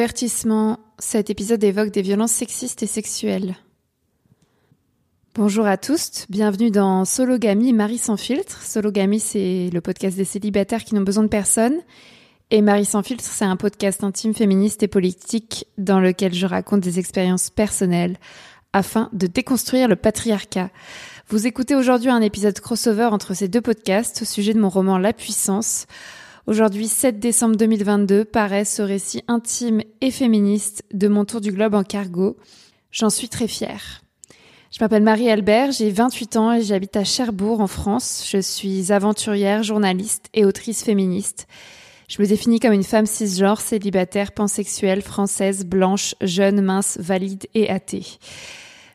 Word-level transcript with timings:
Avertissement, 0.00 0.78
cet 0.98 1.28
épisode 1.28 1.62
évoque 1.62 1.90
des 1.90 2.00
violences 2.00 2.32
sexistes 2.32 2.82
et 2.82 2.86
sexuelles. 2.86 3.54
Bonjour 5.34 5.66
à 5.66 5.76
tous, 5.76 6.24
bienvenue 6.30 6.70
dans 6.70 7.04
Sologamy 7.04 7.74
Marie 7.74 7.98
sans 7.98 8.16
filtre. 8.16 8.62
Sologamy, 8.62 9.20
c'est 9.20 9.68
le 9.70 9.80
podcast 9.82 10.16
des 10.16 10.24
célibataires 10.24 10.84
qui 10.84 10.94
n'ont 10.94 11.02
besoin 11.02 11.24
de 11.24 11.28
personne. 11.28 11.74
Et 12.50 12.62
Marie 12.62 12.86
sans 12.86 13.02
filtre, 13.02 13.22
c'est 13.22 13.44
un 13.44 13.56
podcast 13.56 14.02
intime, 14.02 14.32
féministe 14.32 14.82
et 14.82 14.88
politique 14.88 15.66
dans 15.76 16.00
lequel 16.00 16.32
je 16.32 16.46
raconte 16.46 16.80
des 16.80 16.98
expériences 16.98 17.50
personnelles 17.50 18.16
afin 18.72 19.10
de 19.12 19.26
déconstruire 19.26 19.86
le 19.86 19.96
patriarcat. 19.96 20.70
Vous 21.28 21.46
écoutez 21.46 21.74
aujourd'hui 21.74 22.08
un 22.08 22.22
épisode 22.22 22.58
crossover 22.58 23.10
entre 23.12 23.34
ces 23.34 23.48
deux 23.48 23.60
podcasts 23.60 24.22
au 24.22 24.24
sujet 24.24 24.54
de 24.54 24.60
mon 24.60 24.70
roman 24.70 24.96
La 24.96 25.12
Puissance. 25.12 25.86
Aujourd'hui, 26.46 26.88
7 26.88 27.18
décembre 27.18 27.56
2022, 27.56 28.24
paraît 28.24 28.64
ce 28.64 28.80
récit 28.80 29.22
intime 29.28 29.82
et 30.00 30.10
féministe 30.10 30.84
de 30.92 31.06
mon 31.06 31.26
tour 31.26 31.42
du 31.42 31.52
globe 31.52 31.74
en 31.74 31.84
cargo. 31.84 32.38
J'en 32.90 33.10
suis 33.10 33.28
très 33.28 33.46
fière. 33.46 34.00
Je 34.72 34.78
m'appelle 34.80 35.02
Marie-Albert, 35.02 35.72
j'ai 35.72 35.90
28 35.90 36.36
ans 36.36 36.52
et 36.52 36.62
j'habite 36.62 36.96
à 36.96 37.04
Cherbourg 37.04 37.60
en 37.60 37.66
France. 37.66 38.26
Je 38.30 38.38
suis 38.38 38.90
aventurière, 38.90 39.62
journaliste 39.62 40.26
et 40.32 40.46
autrice 40.46 40.82
féministe. 40.82 41.46
Je 42.08 42.22
me 42.22 42.26
définis 42.26 42.58
comme 42.58 42.72
une 42.72 42.84
femme 42.84 43.06
cisgenre, 43.06 43.60
célibataire, 43.60 44.32
pansexuelle, 44.32 45.02
française, 45.02 45.66
blanche, 45.66 46.14
jeune, 46.22 46.62
mince, 46.62 46.96
valide 46.98 47.46
et 47.54 47.68
athée. 47.68 48.06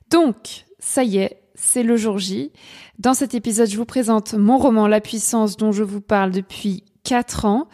Donc, 0.10 0.66
ça 0.80 1.04
y 1.04 1.18
est, 1.18 1.42
c'est 1.54 1.84
le 1.84 1.96
jour 1.96 2.18
J. 2.18 2.52
Dans 2.98 3.14
cet 3.14 3.36
épisode, 3.36 3.70
je 3.70 3.78
vous 3.78 3.86
présente 3.86 4.34
mon 4.34 4.58
roman 4.58 4.88
La 4.88 5.00
puissance 5.00 5.58
dont 5.58 5.72
je 5.72 5.84
vous 5.84 6.02
parle 6.02 6.32
depuis 6.32 6.84
4 7.06 7.46
ans. 7.46 7.68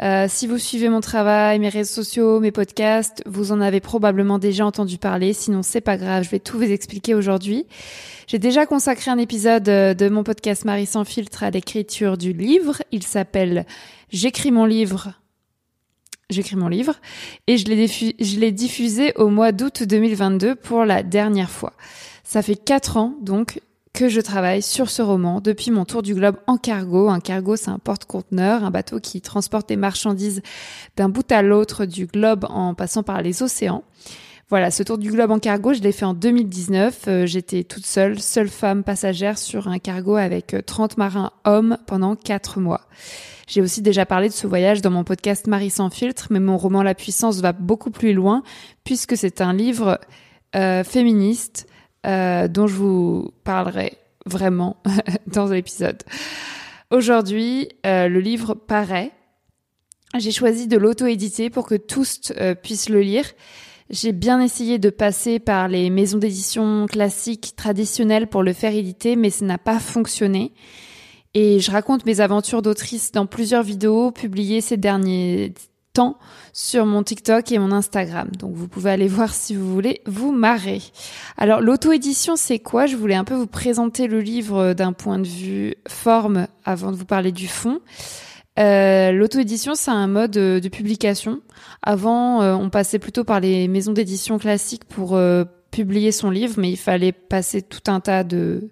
Euh, 0.00 0.26
si 0.28 0.46
vous 0.46 0.58
suivez 0.58 0.88
mon 0.88 1.00
travail, 1.00 1.58
mes 1.58 1.68
réseaux 1.68 2.02
sociaux, 2.02 2.40
mes 2.40 2.52
podcasts, 2.52 3.22
vous 3.26 3.52
en 3.52 3.60
avez 3.60 3.80
probablement 3.80 4.38
déjà 4.38 4.64
entendu 4.64 4.96
parler. 4.96 5.32
Sinon, 5.32 5.62
c'est 5.62 5.80
pas 5.80 5.96
grave, 5.96 6.24
je 6.24 6.30
vais 6.30 6.38
tout 6.38 6.56
vous 6.56 6.70
expliquer 6.70 7.14
aujourd'hui. 7.14 7.66
J'ai 8.26 8.38
déjà 8.38 8.66
consacré 8.66 9.10
un 9.10 9.18
épisode 9.18 9.68
euh, 9.68 9.94
de 9.94 10.08
mon 10.08 10.24
podcast 10.24 10.64
Marie 10.64 10.86
sans 10.86 11.04
filtre 11.04 11.42
à 11.42 11.50
l'écriture 11.50 12.16
du 12.16 12.32
livre. 12.32 12.82
Il 12.90 13.02
s'appelle 13.02 13.66
J'écris 14.10 14.50
mon 14.50 14.64
livre. 14.64 15.12
J'écris 16.30 16.56
mon 16.56 16.68
livre 16.68 16.96
et 17.46 17.56
je 17.56 17.64
l'ai 18.38 18.52
diffusé 18.52 19.14
au 19.16 19.28
mois 19.28 19.50
d'août 19.50 19.82
2022 19.82 20.56
pour 20.56 20.84
la 20.84 21.02
dernière 21.02 21.50
fois. 21.50 21.72
Ça 22.22 22.42
fait 22.42 22.56
quatre 22.56 22.98
ans 22.98 23.14
donc 23.22 23.60
que 23.98 24.08
je 24.08 24.20
travaille 24.20 24.62
sur 24.62 24.90
ce 24.90 25.02
roman 25.02 25.40
depuis 25.40 25.72
mon 25.72 25.84
tour 25.84 26.02
du 26.02 26.14
globe 26.14 26.36
en 26.46 26.56
cargo. 26.56 27.08
Un 27.08 27.18
cargo, 27.18 27.56
c'est 27.56 27.70
un 27.70 27.80
porte-conteneur, 27.80 28.62
un 28.62 28.70
bateau 28.70 29.00
qui 29.00 29.20
transporte 29.20 29.68
des 29.68 29.74
marchandises 29.74 30.40
d'un 30.96 31.08
bout 31.08 31.32
à 31.32 31.42
l'autre 31.42 31.84
du 31.84 32.06
globe 32.06 32.46
en 32.48 32.74
passant 32.74 33.02
par 33.02 33.22
les 33.22 33.42
océans. 33.42 33.82
Voilà, 34.50 34.70
ce 34.70 34.84
tour 34.84 34.98
du 34.98 35.10
globe 35.10 35.32
en 35.32 35.40
cargo, 35.40 35.72
je 35.72 35.80
l'ai 35.80 35.90
fait 35.90 36.04
en 36.04 36.14
2019. 36.14 37.04
Euh, 37.08 37.26
j'étais 37.26 37.64
toute 37.64 37.84
seule, 37.84 38.20
seule 38.20 38.48
femme 38.48 38.84
passagère 38.84 39.36
sur 39.36 39.66
un 39.66 39.80
cargo 39.80 40.14
avec 40.14 40.54
30 40.64 40.92
euh, 40.92 40.94
marins 40.96 41.32
hommes 41.44 41.76
pendant 41.88 42.14
4 42.14 42.60
mois. 42.60 42.82
J'ai 43.48 43.62
aussi 43.62 43.82
déjà 43.82 44.06
parlé 44.06 44.28
de 44.28 44.32
ce 44.32 44.46
voyage 44.46 44.80
dans 44.80 44.92
mon 44.92 45.02
podcast 45.02 45.48
Marie 45.48 45.70
sans 45.70 45.90
filtre, 45.90 46.28
mais 46.30 46.38
mon 46.38 46.56
roman 46.56 46.84
La 46.84 46.94
puissance 46.94 47.40
va 47.40 47.52
beaucoup 47.52 47.90
plus 47.90 48.12
loin 48.12 48.44
puisque 48.84 49.16
c'est 49.16 49.40
un 49.40 49.52
livre 49.52 49.98
euh, 50.54 50.84
féministe 50.84 51.66
euh, 52.08 52.48
dont 52.48 52.66
je 52.66 52.74
vous 52.74 53.30
parlerai 53.44 53.98
vraiment 54.24 54.76
dans 55.26 55.46
l'épisode. 55.46 56.02
Aujourd'hui, 56.90 57.68
euh, 57.84 58.08
le 58.08 58.20
livre 58.20 58.54
paraît. 58.54 59.12
J'ai 60.18 60.30
choisi 60.30 60.68
de 60.68 60.78
l'auto-éditer 60.78 61.50
pour 61.50 61.66
que 61.66 61.74
tous 61.74 62.32
euh, 62.38 62.54
puissent 62.54 62.88
le 62.88 63.00
lire. 63.00 63.26
J'ai 63.90 64.12
bien 64.12 64.40
essayé 64.40 64.78
de 64.78 64.90
passer 64.90 65.38
par 65.38 65.68
les 65.68 65.90
maisons 65.90 66.18
d'édition 66.18 66.86
classiques 66.86 67.54
traditionnelles 67.56 68.26
pour 68.26 68.42
le 68.42 68.52
faire 68.52 68.74
éditer, 68.74 69.16
mais 69.16 69.30
ça 69.30 69.44
n'a 69.44 69.58
pas 69.58 69.78
fonctionné. 69.78 70.52
Et 71.34 71.60
je 71.60 71.70
raconte 71.70 72.06
mes 72.06 72.20
aventures 72.20 72.62
d'autrice 72.62 73.12
dans 73.12 73.26
plusieurs 73.26 73.62
vidéos 73.62 74.12
publiées 74.12 74.60
ces 74.60 74.76
derniers 74.76 75.52
sur 76.52 76.86
mon 76.86 77.02
TikTok 77.02 77.52
et 77.52 77.58
mon 77.58 77.72
Instagram. 77.72 78.28
Donc 78.38 78.54
vous 78.54 78.68
pouvez 78.68 78.90
aller 78.90 79.08
voir 79.08 79.32
si 79.32 79.54
vous 79.54 79.72
voulez 79.72 80.00
vous 80.06 80.32
marrer. 80.32 80.82
Alors 81.36 81.60
l'auto-édition 81.60 82.36
c'est 82.36 82.58
quoi? 82.58 82.86
Je 82.86 82.96
voulais 82.96 83.14
un 83.14 83.24
peu 83.24 83.34
vous 83.34 83.46
présenter 83.46 84.06
le 84.06 84.20
livre 84.20 84.72
d'un 84.72 84.92
point 84.92 85.18
de 85.18 85.26
vue 85.26 85.74
forme 85.86 86.46
avant 86.64 86.92
de 86.92 86.96
vous 86.96 87.04
parler 87.04 87.32
du 87.32 87.48
fond. 87.48 87.80
Euh, 88.58 89.12
L'auto-édition, 89.12 89.74
c'est 89.74 89.90
un 89.90 90.08
mode 90.08 90.32
de 90.32 90.68
publication. 90.68 91.40
Avant, 91.82 92.42
euh, 92.42 92.54
on 92.54 92.70
passait 92.70 92.98
plutôt 92.98 93.24
par 93.24 93.40
les 93.40 93.68
maisons 93.68 93.92
d'édition 93.92 94.38
classiques 94.38 94.84
pour 94.84 95.14
euh, 95.14 95.44
publier 95.70 96.12
son 96.12 96.30
livre, 96.30 96.54
mais 96.58 96.70
il 96.70 96.76
fallait 96.76 97.12
passer 97.12 97.62
tout 97.62 97.90
un 97.90 98.00
tas 98.00 98.24
de, 98.24 98.70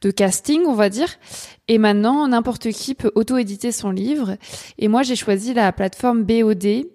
de 0.00 0.10
casting, 0.10 0.62
on 0.66 0.74
va 0.74 0.88
dire. 0.88 1.08
Et 1.68 1.78
maintenant, 1.78 2.26
n'importe 2.28 2.70
qui 2.70 2.94
peut 2.94 3.12
auto-éditer 3.14 3.72
son 3.72 3.90
livre. 3.90 4.36
Et 4.78 4.88
moi, 4.88 5.02
j'ai 5.02 5.16
choisi 5.16 5.54
la 5.54 5.72
plateforme 5.72 6.24
BOD. 6.24 6.86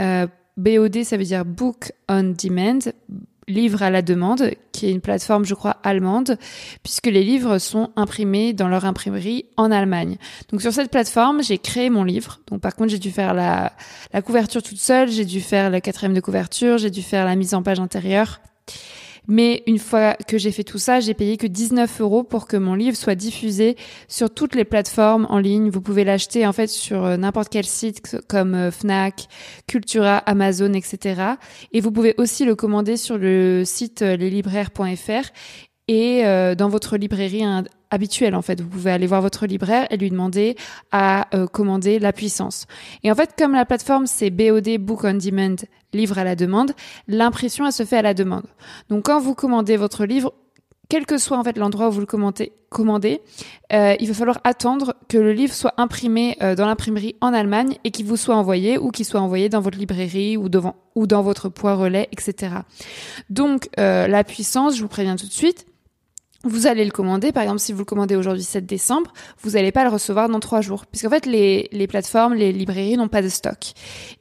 Euh, 0.00 0.26
BOD, 0.56 1.04
ça 1.04 1.16
veut 1.16 1.24
dire 1.24 1.44
Book 1.44 1.92
on 2.08 2.34
Demand, 2.42 2.92
livre 3.48 3.82
à 3.82 3.90
la 3.90 4.02
demande, 4.02 4.50
qui 4.72 4.86
est 4.86 4.90
une 4.90 5.00
plateforme, 5.00 5.44
je 5.44 5.54
crois, 5.54 5.76
allemande, 5.82 6.38
puisque 6.82 7.06
les 7.06 7.22
livres 7.22 7.58
sont 7.58 7.90
imprimés 7.96 8.52
dans 8.52 8.68
leur 8.68 8.84
imprimerie 8.84 9.46
en 9.56 9.70
Allemagne. 9.70 10.16
Donc 10.50 10.62
sur 10.62 10.72
cette 10.72 10.90
plateforme, 10.90 11.42
j'ai 11.42 11.58
créé 11.58 11.90
mon 11.90 12.04
livre. 12.04 12.40
Donc 12.46 12.60
par 12.60 12.74
contre, 12.74 12.90
j'ai 12.90 12.98
dû 12.98 13.10
faire 13.10 13.34
la, 13.34 13.72
la 14.12 14.22
couverture 14.22 14.62
toute 14.62 14.78
seule, 14.78 15.10
j'ai 15.10 15.24
dû 15.24 15.40
faire 15.40 15.70
la 15.70 15.80
quatrième 15.80 16.14
de 16.14 16.20
couverture, 16.20 16.78
j'ai 16.78 16.90
dû 16.90 17.02
faire 17.02 17.24
la 17.24 17.36
mise 17.36 17.54
en 17.54 17.62
page 17.62 17.80
intérieure. 17.80 18.40
Mais 19.28 19.62
une 19.66 19.78
fois 19.78 20.14
que 20.26 20.36
j'ai 20.36 20.50
fait 20.50 20.64
tout 20.64 20.78
ça, 20.78 21.00
j'ai 21.00 21.14
payé 21.14 21.36
que 21.36 21.46
19 21.46 22.00
euros 22.00 22.24
pour 22.24 22.48
que 22.48 22.56
mon 22.56 22.74
livre 22.74 22.96
soit 22.96 23.14
diffusé 23.14 23.76
sur 24.08 24.30
toutes 24.30 24.54
les 24.54 24.64
plateformes 24.64 25.26
en 25.30 25.38
ligne. 25.38 25.70
Vous 25.70 25.80
pouvez 25.80 26.02
l'acheter 26.04 26.46
en 26.46 26.52
fait 26.52 26.66
sur 26.66 27.04
euh, 27.04 27.16
n'importe 27.16 27.48
quel 27.48 27.64
site 27.64 28.16
comme 28.28 28.54
euh, 28.54 28.70
Fnac, 28.70 29.28
Cultura, 29.68 30.18
Amazon, 30.18 30.72
etc. 30.72 31.34
Et 31.72 31.80
vous 31.80 31.92
pouvez 31.92 32.14
aussi 32.18 32.44
le 32.44 32.56
commander 32.56 32.96
sur 32.96 33.16
le 33.16 33.62
site 33.64 34.02
euh, 34.02 34.16
leslibraires.fr 34.16 35.30
et 35.92 36.54
dans 36.56 36.68
votre 36.68 36.96
librairie 36.96 37.44
habituelle 37.90 38.34
en 38.34 38.42
fait. 38.42 38.60
Vous 38.60 38.68
pouvez 38.68 38.90
aller 38.90 39.06
voir 39.06 39.20
votre 39.20 39.46
libraire 39.46 39.86
et 39.90 39.96
lui 39.96 40.10
demander 40.10 40.56
à 40.90 41.28
commander 41.52 41.98
la 41.98 42.12
puissance. 42.12 42.66
Et 43.02 43.12
en 43.12 43.14
fait, 43.14 43.34
comme 43.36 43.52
la 43.52 43.64
plateforme 43.64 44.06
c'est 44.06 44.30
BOD 44.30 44.78
Book 44.78 45.00
on 45.04 45.14
Demand 45.14 45.56
livre 45.92 46.18
à 46.18 46.24
la 46.24 46.36
demande, 46.36 46.72
l'impression 47.08 47.66
elle 47.66 47.72
se 47.72 47.84
fait 47.84 47.98
à 47.98 48.02
la 48.02 48.14
demande. 48.14 48.46
Donc 48.88 49.06
quand 49.06 49.20
vous 49.20 49.34
commandez 49.34 49.76
votre 49.76 50.06
livre, 50.06 50.32
quel 50.88 51.06
que 51.06 51.18
soit 51.18 51.38
en 51.38 51.44
fait 51.44 51.56
l'endroit 51.56 51.88
où 51.88 51.92
vous 51.92 52.00
le 52.00 52.06
commandez 52.06 52.52
euh, 53.72 53.94
il 53.98 54.08
va 54.08 54.14
falloir 54.14 54.40
attendre 54.44 54.94
que 55.08 55.18
le 55.18 55.32
livre 55.32 55.54
soit 55.54 55.74
imprimé 55.78 56.36
euh, 56.42 56.54
dans 56.54 56.66
l'imprimerie 56.66 57.16
en 57.20 57.32
Allemagne 57.32 57.76
et 57.84 57.90
qu'il 57.90 58.06
vous 58.06 58.16
soit 58.16 58.36
envoyé 58.36 58.78
ou 58.78 58.90
qu'il 58.90 59.04
soit 59.04 59.20
envoyé 59.20 59.48
dans 59.48 59.60
votre 59.60 59.78
librairie 59.78 60.36
ou 60.36 60.48
devant 60.48 60.76
ou 60.94 61.06
dans 61.06 61.22
votre 61.22 61.48
poids 61.48 61.74
relais, 61.74 62.08
etc. 62.12 62.56
Donc 63.30 63.68
euh, 63.78 64.06
la 64.06 64.24
puissance, 64.24 64.76
je 64.76 64.82
vous 64.82 64.88
préviens 64.88 65.16
tout 65.16 65.26
de 65.26 65.32
suite, 65.32 65.66
vous 66.44 66.66
allez 66.66 66.84
le 66.84 66.90
commander, 66.90 67.30
par 67.30 67.44
exemple, 67.44 67.60
si 67.60 67.72
vous 67.72 67.80
le 67.80 67.84
commandez 67.84 68.16
aujourd'hui 68.16 68.42
7 68.42 68.66
décembre, 68.66 69.12
vous 69.42 69.50
n'allez 69.50 69.70
pas 69.70 69.84
le 69.84 69.90
recevoir 69.90 70.28
dans 70.28 70.40
3 70.40 70.60
jours. 70.60 70.86
Puisqu'en 70.86 71.10
fait, 71.10 71.26
les, 71.26 71.68
les 71.70 71.86
plateformes, 71.86 72.34
les 72.34 72.52
librairies 72.52 72.96
n'ont 72.96 73.08
pas 73.08 73.22
de 73.22 73.28
stock. 73.28 73.72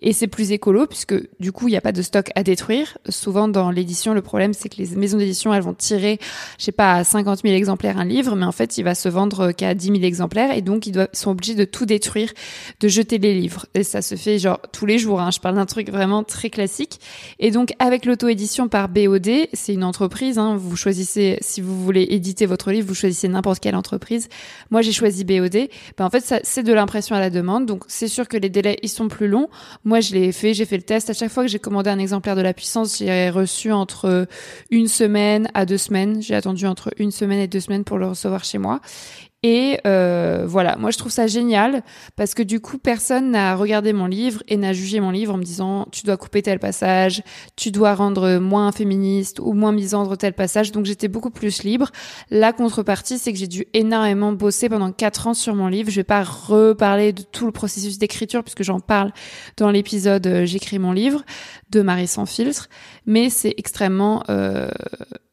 Et 0.01 0.13
c'est 0.13 0.27
plus 0.27 0.51
écolo, 0.51 0.85
puisque 0.85 1.15
du 1.39 1.51
coup, 1.51 1.67
il 1.67 1.71
n'y 1.71 1.77
a 1.77 1.81
pas 1.81 1.91
de 1.91 2.01
stock 2.01 2.31
à 2.35 2.43
détruire. 2.43 2.97
Souvent, 3.09 3.47
dans 3.47 3.71
l'édition, 3.71 4.13
le 4.13 4.21
problème, 4.21 4.53
c'est 4.53 4.69
que 4.69 4.77
les 4.77 4.95
maisons 4.95 5.17
d'édition, 5.17 5.53
elles 5.53 5.63
vont 5.63 5.73
tirer, 5.73 6.19
je 6.59 6.65
sais 6.65 6.71
pas, 6.71 6.93
à 6.93 7.03
50 7.03 7.41
000 7.41 7.55
exemplaires 7.55 7.97
un 7.97 8.05
livre, 8.05 8.35
mais 8.35 8.45
en 8.45 8.51
fait, 8.51 8.77
il 8.77 8.83
va 8.83 8.93
se 8.93 9.09
vendre 9.09 9.51
qu'à 9.51 9.73
10 9.73 9.87
000 9.87 9.97
exemplaires, 10.03 10.55
et 10.55 10.61
donc, 10.61 10.85
ils, 10.85 10.91
doivent, 10.91 11.09
ils 11.13 11.17
sont 11.17 11.31
obligés 11.31 11.55
de 11.55 11.65
tout 11.65 11.85
détruire, 11.85 12.31
de 12.79 12.87
jeter 12.87 13.17
les 13.17 13.33
livres. 13.33 13.65
Et 13.73 13.83
ça 13.83 14.03
se 14.03 14.15
fait, 14.15 14.37
genre, 14.37 14.59
tous 14.71 14.85
les 14.85 14.99
jours. 14.99 15.21
Hein. 15.21 15.31
Je 15.31 15.39
parle 15.39 15.55
d'un 15.55 15.65
truc 15.65 15.89
vraiment 15.89 16.23
très 16.23 16.51
classique. 16.51 16.99
Et 17.39 17.49
donc, 17.49 17.73
avec 17.79 18.05
l'auto-édition 18.05 18.67
par 18.67 18.89
BOD, 18.89 19.47
c'est 19.53 19.73
une 19.73 19.83
entreprise, 19.83 20.37
hein, 20.37 20.55
vous 20.55 20.75
choisissez, 20.75 21.39
si 21.41 21.61
vous 21.61 21.83
voulez 21.83 22.10
éditer 22.11 22.45
votre 22.45 22.71
livre, 22.71 22.87
vous 22.87 22.95
choisissez 22.95 23.27
n'importe 23.27 23.59
quelle 23.59 23.75
entreprise. 23.75 24.29
Moi, 24.69 24.81
j'ai 24.81 24.91
choisi 24.91 25.23
BOD. 25.23 25.69
Ben, 25.97 26.05
en 26.05 26.09
fait, 26.09 26.41
c'est 26.43 26.63
de 26.63 26.73
l'impression 26.73 27.15
à 27.15 27.19
la 27.19 27.29
demande. 27.29 27.65
Donc, 27.65 27.83
c'est 27.87 28.07
sûr 28.07 28.27
que 28.27 28.37
les 28.37 28.49
délais, 28.49 28.77
ils 28.83 28.89
sont 28.89 29.07
plus 29.07 29.27
longs. 29.27 29.49
Moi, 29.83 29.99
je 30.01 30.13
l'ai 30.13 30.31
fait, 30.31 30.53
j'ai 30.53 30.65
fait 30.65 30.77
le 30.77 30.83
test. 30.83 31.09
À 31.09 31.13
chaque 31.13 31.31
fois 31.31 31.43
que 31.43 31.49
j'ai 31.49 31.59
commandé 31.59 31.89
un 31.89 31.99
exemplaire 31.99 32.35
de 32.35 32.41
la 32.41 32.53
puissance, 32.53 32.99
j'ai 32.99 33.29
reçu 33.29 33.71
entre 33.71 34.27
une 34.69 34.87
semaine 34.87 35.49
à 35.53 35.65
deux 35.65 35.77
semaines. 35.77 36.21
J'ai 36.21 36.35
attendu 36.35 36.65
entre 36.67 36.91
une 36.97 37.11
semaine 37.11 37.39
et 37.39 37.47
deux 37.47 37.59
semaines 37.59 37.83
pour 37.83 37.97
le 37.97 38.07
recevoir 38.07 38.43
chez 38.43 38.57
moi. 38.57 38.81
Et 39.43 39.79
euh, 39.87 40.45
voilà, 40.45 40.75
moi 40.75 40.91
je 40.91 40.99
trouve 40.99 41.11
ça 41.11 41.25
génial 41.25 41.81
parce 42.15 42.35
que 42.35 42.43
du 42.43 42.59
coup 42.59 42.77
personne 42.77 43.31
n'a 43.31 43.55
regardé 43.55 43.91
mon 43.91 44.05
livre 44.05 44.43
et 44.47 44.55
n'a 44.55 44.71
jugé 44.71 44.99
mon 44.99 45.09
livre 45.09 45.33
en 45.33 45.39
me 45.39 45.43
disant 45.43 45.87
tu 45.91 46.05
dois 46.05 46.15
couper 46.15 46.43
tel 46.43 46.59
passage, 46.59 47.23
tu 47.55 47.71
dois 47.71 47.95
rendre 47.95 48.37
moins 48.37 48.71
féministe 48.71 49.39
ou 49.39 49.53
moins 49.53 49.71
misandre 49.71 50.15
tel 50.15 50.33
passage. 50.33 50.71
Donc 50.71 50.85
j'étais 50.85 51.07
beaucoup 51.07 51.31
plus 51.31 51.63
libre. 51.63 51.89
La 52.29 52.53
contrepartie, 52.53 53.17
c'est 53.17 53.33
que 53.33 53.39
j'ai 53.39 53.47
dû 53.47 53.65
énormément 53.73 54.31
bosser 54.31 54.69
pendant 54.69 54.91
quatre 54.91 55.25
ans 55.25 55.33
sur 55.33 55.55
mon 55.55 55.69
livre. 55.69 55.89
Je 55.89 55.95
vais 55.95 56.03
pas 56.03 56.21
reparler 56.21 57.11
de 57.11 57.23
tout 57.23 57.47
le 57.47 57.51
processus 57.51 57.97
d'écriture 57.97 58.43
puisque 58.43 58.61
j'en 58.61 58.79
parle 58.79 59.11
dans 59.57 59.71
l'épisode 59.71 60.27
euh, 60.27 60.45
J'écris 60.45 60.77
mon 60.77 60.91
livre 60.91 61.23
de 61.71 61.81
Marie 61.81 62.07
sans 62.07 62.27
filtre, 62.27 62.69
mais 63.07 63.31
c'est 63.31 63.55
extrêmement 63.57 64.23
euh, 64.29 64.69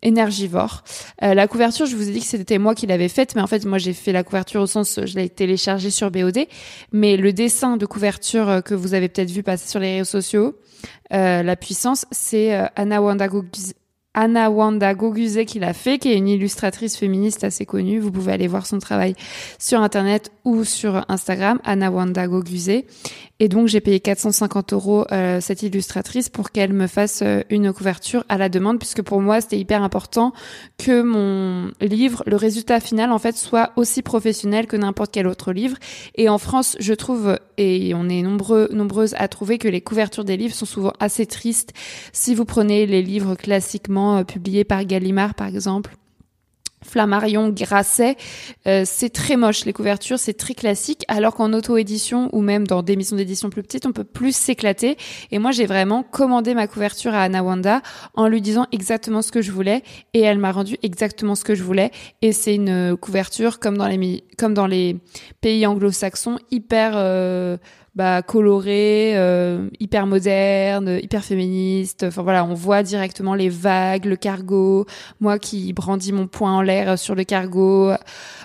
énergivore. 0.03 0.85
Euh, 1.23 1.35
la 1.35 1.49
couverture, 1.49 1.87
je 1.87 1.97
vous 1.97 2.09
ai 2.09 2.13
dit 2.13 2.21
que 2.21 2.27
c'était 2.27 2.59
moi 2.59 2.75
qui 2.75 2.87
l'avais 2.87 3.09
faite, 3.09 3.35
mais 3.35 3.43
en 3.43 3.47
fait 3.47 3.65
moi 3.65 3.79
j'ai 3.79 3.93
fait 3.93 4.13
la 4.13 4.23
couverture 4.23 4.61
au 4.61 4.67
sens 4.67 5.01
je 5.05 5.15
l'ai 5.17 5.29
téléchargée 5.29 5.91
sur 5.91 6.11
BOD, 6.11 6.47
mais 6.93 7.17
le 7.17 7.33
dessin 7.33 7.77
de 7.77 7.87
couverture 7.87 8.49
euh, 8.49 8.61
que 8.61 8.75
vous 8.75 8.95
avez 8.95 9.09
peut-être 9.09 9.31
vu 9.31 9.43
passer 9.43 9.69
sur 9.69 9.81
les 9.81 9.99
réseaux 9.99 10.21
sociaux, 10.21 10.57
la 11.11 11.57
puissance, 11.57 12.05
c'est 12.13 12.53
Anna 12.77 13.03
Wanda 13.03 13.29
Anna 14.15 14.51
Wanda 14.51 14.95
qui 15.47 15.61
l'a 15.61 15.73
fait, 15.73 15.99
qui 15.99 16.11
est 16.11 16.17
une 16.17 16.27
illustratrice 16.27 16.97
féministe 16.97 17.45
assez 17.45 17.65
connue. 17.65 18.01
Vous 18.01 18.11
pouvez 18.11 18.33
aller 18.33 18.49
voir 18.49 18.67
son 18.67 18.81
travail 18.81 19.15
sur 19.61 19.81
Internet 19.81 20.33
ou 20.45 20.65
sur 20.65 21.05
Instagram, 21.09 21.61
Anna 21.65 21.91
Wanda 21.91 22.27
Goguzé. 22.27 22.87
Et 23.41 23.49
donc 23.49 23.69
j'ai 23.69 23.81
payé 23.81 24.01
450 24.01 24.73
euros 24.73 25.05
euh, 25.13 25.41
cette 25.41 25.63
illustratrice 25.63 26.29
pour 26.29 26.51
qu'elle 26.51 26.73
me 26.73 26.89
fasse 26.89 27.23
euh, 27.23 27.43
une 27.51 27.73
couverture 27.73 28.25
à 28.29 28.37
la 28.37 28.49
demande, 28.49 28.79
puisque 28.79 29.03
pour 29.03 29.21
moi 29.21 29.41
c'était 29.41 29.59
hyper 29.59 29.85
important 29.85 30.33
que 30.77 31.03
mon 31.03 31.71
livre, 31.81 32.25
le 32.27 32.35
résultat 32.35 32.81
final 32.81 33.13
en 33.13 33.19
fait, 33.19 33.37
soit 33.37 33.71
aussi 33.77 34.03
professionnel 34.03 34.67
que 34.67 34.77
n'importe 34.77 35.13
quel 35.13 35.29
autre 35.29 35.53
livre. 35.53 35.77
Et 36.17 36.29
en 36.29 36.39
France, 36.39 36.77
je 36.81 36.95
trouve, 36.95 37.39
et 37.59 37.95
on 37.95 38.09
est 38.09 38.23
nombreux, 38.23 38.71
nombreuses 38.73 39.15
à 39.19 39.29
trouver 39.29 39.59
que 39.59 39.69
les 39.69 39.83
couvertures 39.83 40.25
des 40.25 40.37
livres 40.37 40.55
sont 40.55 40.67
souvent 40.67 40.93
assez 40.99 41.25
tristes. 41.25 41.73
Si 42.13 42.35
vous 42.35 42.45
prenez 42.45 42.87
les 42.87 43.03
livres 43.03 43.37
classiquement 43.37 44.17
euh, 44.17 44.25
publiés 44.25 44.65
par 44.65 44.85
Gallimard 44.85 45.35
par 45.35 45.47
exemple, 45.47 45.95
Flammarion, 46.85 47.49
Grasset, 47.51 48.17
euh, 48.67 48.83
c'est 48.85 49.11
très 49.11 49.37
moche 49.37 49.65
les 49.65 49.73
couvertures, 49.73 50.19
c'est 50.19 50.35
très 50.35 50.55
classique, 50.55 51.05
alors 51.09 51.35
qu'en 51.35 51.53
auto-édition 51.53 52.29
ou 52.33 52.41
même 52.41 52.67
dans 52.67 52.83
des 52.83 52.97
missions 52.97 53.17
d'édition 53.17 53.51
plus 53.51 53.63
petites, 53.63 53.87
on 53.87 53.93
peut 53.93 54.05
plus 54.05 54.35
s'éclater. 54.35 54.97
Et 55.31 55.39
moi, 55.39 55.51
j'ai 55.51 55.67
vraiment 55.67 56.03
commandé 56.03 56.55
ma 56.55 56.67
couverture 56.67 57.15
à 57.15 57.23
Anna 57.23 57.43
Wanda 57.43 57.83
en 58.15 58.29
lui 58.29 58.41
disant 58.41 58.67
exactement 58.73 59.23
ce 59.23 59.33
que 59.33 59.43
je 59.43 59.53
voulais, 59.53 59.83
et 60.15 60.21
elle 60.21 60.39
m'a 60.39 60.53
rendu 60.53 60.77
exactement 60.83 61.35
ce 61.35 61.45
que 61.45 61.55
je 61.55 61.63
voulais. 61.63 61.91
Et 62.23 62.33
c'est 62.33 62.55
une 62.55 62.97
couverture 62.97 63.59
comme 63.59 63.77
dans 63.77 63.89
les 63.89 64.25
comme 64.39 64.55
dans 64.55 64.67
les 64.67 64.97
pays 65.41 65.67
anglo-saxons, 65.67 66.39
hyper 66.51 66.93
euh, 66.95 67.57
bah, 67.99 68.23
coloré, 68.23 69.15
euh, 69.17 69.69
hyper 69.81 70.07
moderne, 70.07 71.01
hyper 71.03 71.25
féministe. 71.25 72.05
Enfin 72.05 72.23
voilà, 72.23 72.45
on 72.45 72.55
voit 72.55 72.85
directement 72.85 73.35
les 73.35 73.49
vagues, 73.49 74.05
le 74.05 74.15
cargo, 74.15 74.87
moi 75.19 75.41
qui 75.41 75.73
brandis 75.73 76.13
mon 76.13 76.29
poing 76.29 76.53
en 76.53 76.63
l'air 76.63 76.97
sur 76.97 77.17
le 77.17 77.25
cargo, 77.25 77.91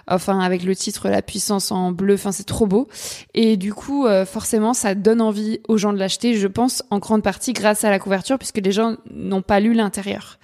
enfin 0.08 0.40
avec 0.40 0.64
le 0.64 0.76
titre 0.76 1.08
La 1.08 1.22
puissance 1.22 1.72
en 1.72 1.92
bleu, 1.92 2.16
enfin 2.16 2.32
c'est 2.32 2.48
trop 2.48 2.66
beau. 2.66 2.88
Et 3.36 3.56
du 3.56 3.76
coup, 3.76 4.08
euh, 4.08 4.26
forcément, 4.26 4.74
ça 4.74 4.96
donne 4.96 5.22
envie 5.22 5.60
aux 5.68 5.78
gens 5.78 5.94
de 5.94 6.00
l'acheter, 6.00 6.34
je 6.34 6.48
pense, 6.48 6.82
en 6.90 6.98
grande 6.98 7.22
partie 7.22 7.54
grâce 7.54 7.84
à 7.84 7.92
la 7.92 8.00
couverture, 8.00 8.40
puisque 8.40 8.58
les 8.58 8.72
gens 8.72 8.96
n'ont 9.14 9.44
pas 9.44 9.60
lu 9.60 9.76
l'intérieur. 9.76 10.40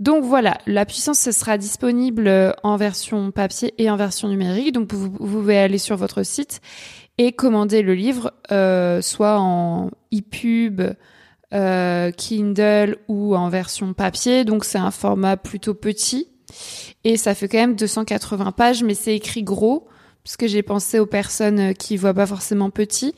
Donc 0.00 0.24
voilà, 0.24 0.58
la 0.66 0.84
puissance 0.84 1.20
ce 1.20 1.30
sera 1.30 1.56
disponible 1.56 2.52
en 2.64 2.76
version 2.76 3.30
papier 3.30 3.74
et 3.78 3.88
en 3.90 3.96
version 3.96 4.26
numérique. 4.26 4.72
Donc 4.72 4.92
vous 4.92 5.08
pouvez 5.08 5.56
aller 5.56 5.78
sur 5.78 5.96
votre 5.96 6.24
site 6.24 6.60
et 7.18 7.32
commander 7.32 7.82
le 7.82 7.94
livre, 7.94 8.32
euh, 8.50 9.00
soit 9.00 9.38
en 9.38 9.90
e-pub, 10.12 10.82
euh, 11.52 12.10
Kindle 12.10 12.96
ou 13.08 13.36
en 13.36 13.48
version 13.48 13.92
papier. 13.92 14.44
Donc 14.44 14.64
c'est 14.64 14.78
un 14.78 14.90
format 14.90 15.36
plutôt 15.36 15.74
petit 15.74 16.28
et 17.04 17.16
ça 17.16 17.34
fait 17.34 17.48
quand 17.48 17.58
même 17.58 17.76
280 17.76 18.52
pages, 18.52 18.82
mais 18.82 18.94
c'est 18.94 19.14
écrit 19.14 19.42
gros 19.42 19.88
parce 20.24 20.36
que 20.36 20.46
j'ai 20.46 20.62
pensé 20.62 20.98
aux 20.98 21.06
personnes 21.06 21.74
qui 21.74 21.96
voient 21.96 22.14
pas 22.14 22.26
forcément 22.26 22.70
petit 22.70 23.14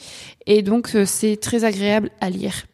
et 0.46 0.62
donc 0.62 0.94
euh, 0.94 1.04
c'est 1.06 1.36
très 1.36 1.64
agréable 1.64 2.10
à 2.20 2.30
lire. 2.30 2.66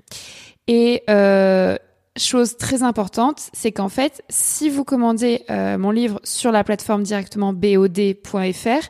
Et 0.68 1.02
euh, 1.10 1.76
chose 2.16 2.56
très 2.56 2.82
importante, 2.82 3.50
c'est 3.52 3.72
qu'en 3.72 3.88
fait, 3.88 4.22
si 4.28 4.68
vous 4.68 4.84
commandez 4.84 5.44
euh, 5.50 5.78
mon 5.78 5.90
livre 5.90 6.20
sur 6.24 6.52
la 6.52 6.64
plateforme 6.64 7.02
directement 7.02 7.52
bod.fr, 7.52 8.88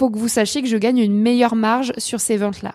faut 0.00 0.08
que 0.08 0.18
vous 0.18 0.28
sachiez 0.28 0.62
que 0.62 0.68
je 0.68 0.78
gagne 0.78 0.96
une 0.96 1.14
meilleure 1.14 1.54
marge 1.54 1.92
sur 1.98 2.20
ces 2.20 2.38
ventes-là. 2.38 2.74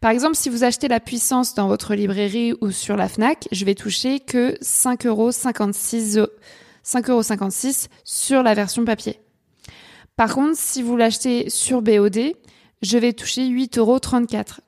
Par 0.00 0.12
exemple, 0.12 0.36
si 0.36 0.48
vous 0.48 0.62
achetez 0.62 0.86
la 0.86 1.00
puissance 1.00 1.52
dans 1.52 1.66
votre 1.66 1.96
librairie 1.96 2.54
ou 2.60 2.70
sur 2.70 2.96
la 2.96 3.08
FNAC, 3.08 3.48
je 3.50 3.64
vais 3.64 3.74
toucher 3.74 4.20
que 4.20 4.56
5,56 4.62 5.08
euros, 5.08 6.28
5,56 6.84 7.08
euros 7.08 7.88
sur 8.04 8.44
la 8.44 8.54
version 8.54 8.84
papier. 8.84 9.18
Par 10.14 10.32
contre, 10.32 10.56
si 10.56 10.80
vous 10.80 10.96
l'achetez 10.96 11.50
sur 11.50 11.82
BOD, 11.82 12.34
je 12.82 12.96
vais 12.96 13.12
toucher 13.12 13.42
8,34 13.42 13.78
euros, 13.78 14.00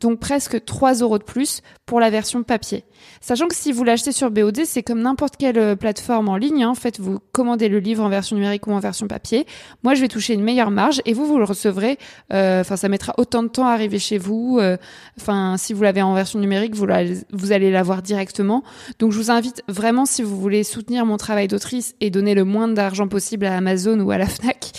donc 0.01 0.21
presque 0.21 0.65
3 0.65 0.95
euros 0.97 1.19
de 1.19 1.25
plus 1.25 1.63
pour 1.87 1.99
la 1.99 2.11
version 2.11 2.43
papier. 2.43 2.85
Sachant 3.21 3.49
que 3.49 3.55
si 3.55 3.73
vous 3.73 3.85
l'achetez 3.85 4.13
sur 4.13 4.31
BOD, 4.31 4.61
c'est 4.65 4.83
comme 4.83 5.01
n'importe 5.01 5.37
quelle 5.37 5.59
euh, 5.59 5.77
plateforme 5.77 6.29
en 6.29 6.37
ligne. 6.37 6.63
Hein. 6.63 6.71
En 6.71 6.75
fait, 6.75 7.01
vous 7.01 7.19
commandez 7.33 7.69
le 7.69 7.79
livre 7.79 8.05
en 8.05 8.11
version 8.11 8.37
numérique 8.37 8.67
ou 8.67 8.73
en 8.73 8.81
version 8.81 9.09
papier. 9.09 9.47
Moi, 9.83 9.95
je 9.95 10.03
vais 10.03 10.09
toucher 10.09 10.35
une 10.35 10.43
meilleure 10.43 10.71
marge 10.71 11.01
et 11.07 11.15
vous, 11.15 11.25
vous 11.25 11.39
le 11.39 11.45
recevrez. 11.45 11.99
Euh, 12.33 12.61
enfin, 12.61 12.77
ça 12.77 12.89
mettra 12.89 13.15
autant 13.17 13.43
de 13.43 13.49
temps 13.49 13.67
à 13.67 13.73
arriver 13.73 13.99
chez 13.99 14.19
vous. 14.19 14.59
Euh, 14.61 14.77
enfin, 15.19 15.57
si 15.57 15.73
vous 15.73 15.83
l'avez 15.83 16.03
en 16.03 16.15
version 16.15 16.39
numérique, 16.39 16.75
vous, 16.75 16.87
vous 17.33 17.53
allez 17.53 17.71
l'avoir 17.71 18.03
directement. 18.03 18.63
Donc, 18.99 19.13
je 19.13 19.17
vous 19.17 19.31
invite 19.31 19.63
vraiment, 19.69 20.05
si 20.05 20.23
vous 20.23 20.39
voulez 20.39 20.65
soutenir 20.65 21.07
mon 21.07 21.17
travail 21.17 21.49
d'autrice 21.49 21.95
et 22.01 22.11
donner 22.11 22.35
le 22.35 22.45
moins 22.45 22.69
d'argent 22.69 23.09
possible 23.09 23.47
à 23.47 23.57
Amazon 23.57 23.99
ou 24.01 24.11
à 24.11 24.19
la 24.19 24.27
Fnac, 24.27 24.73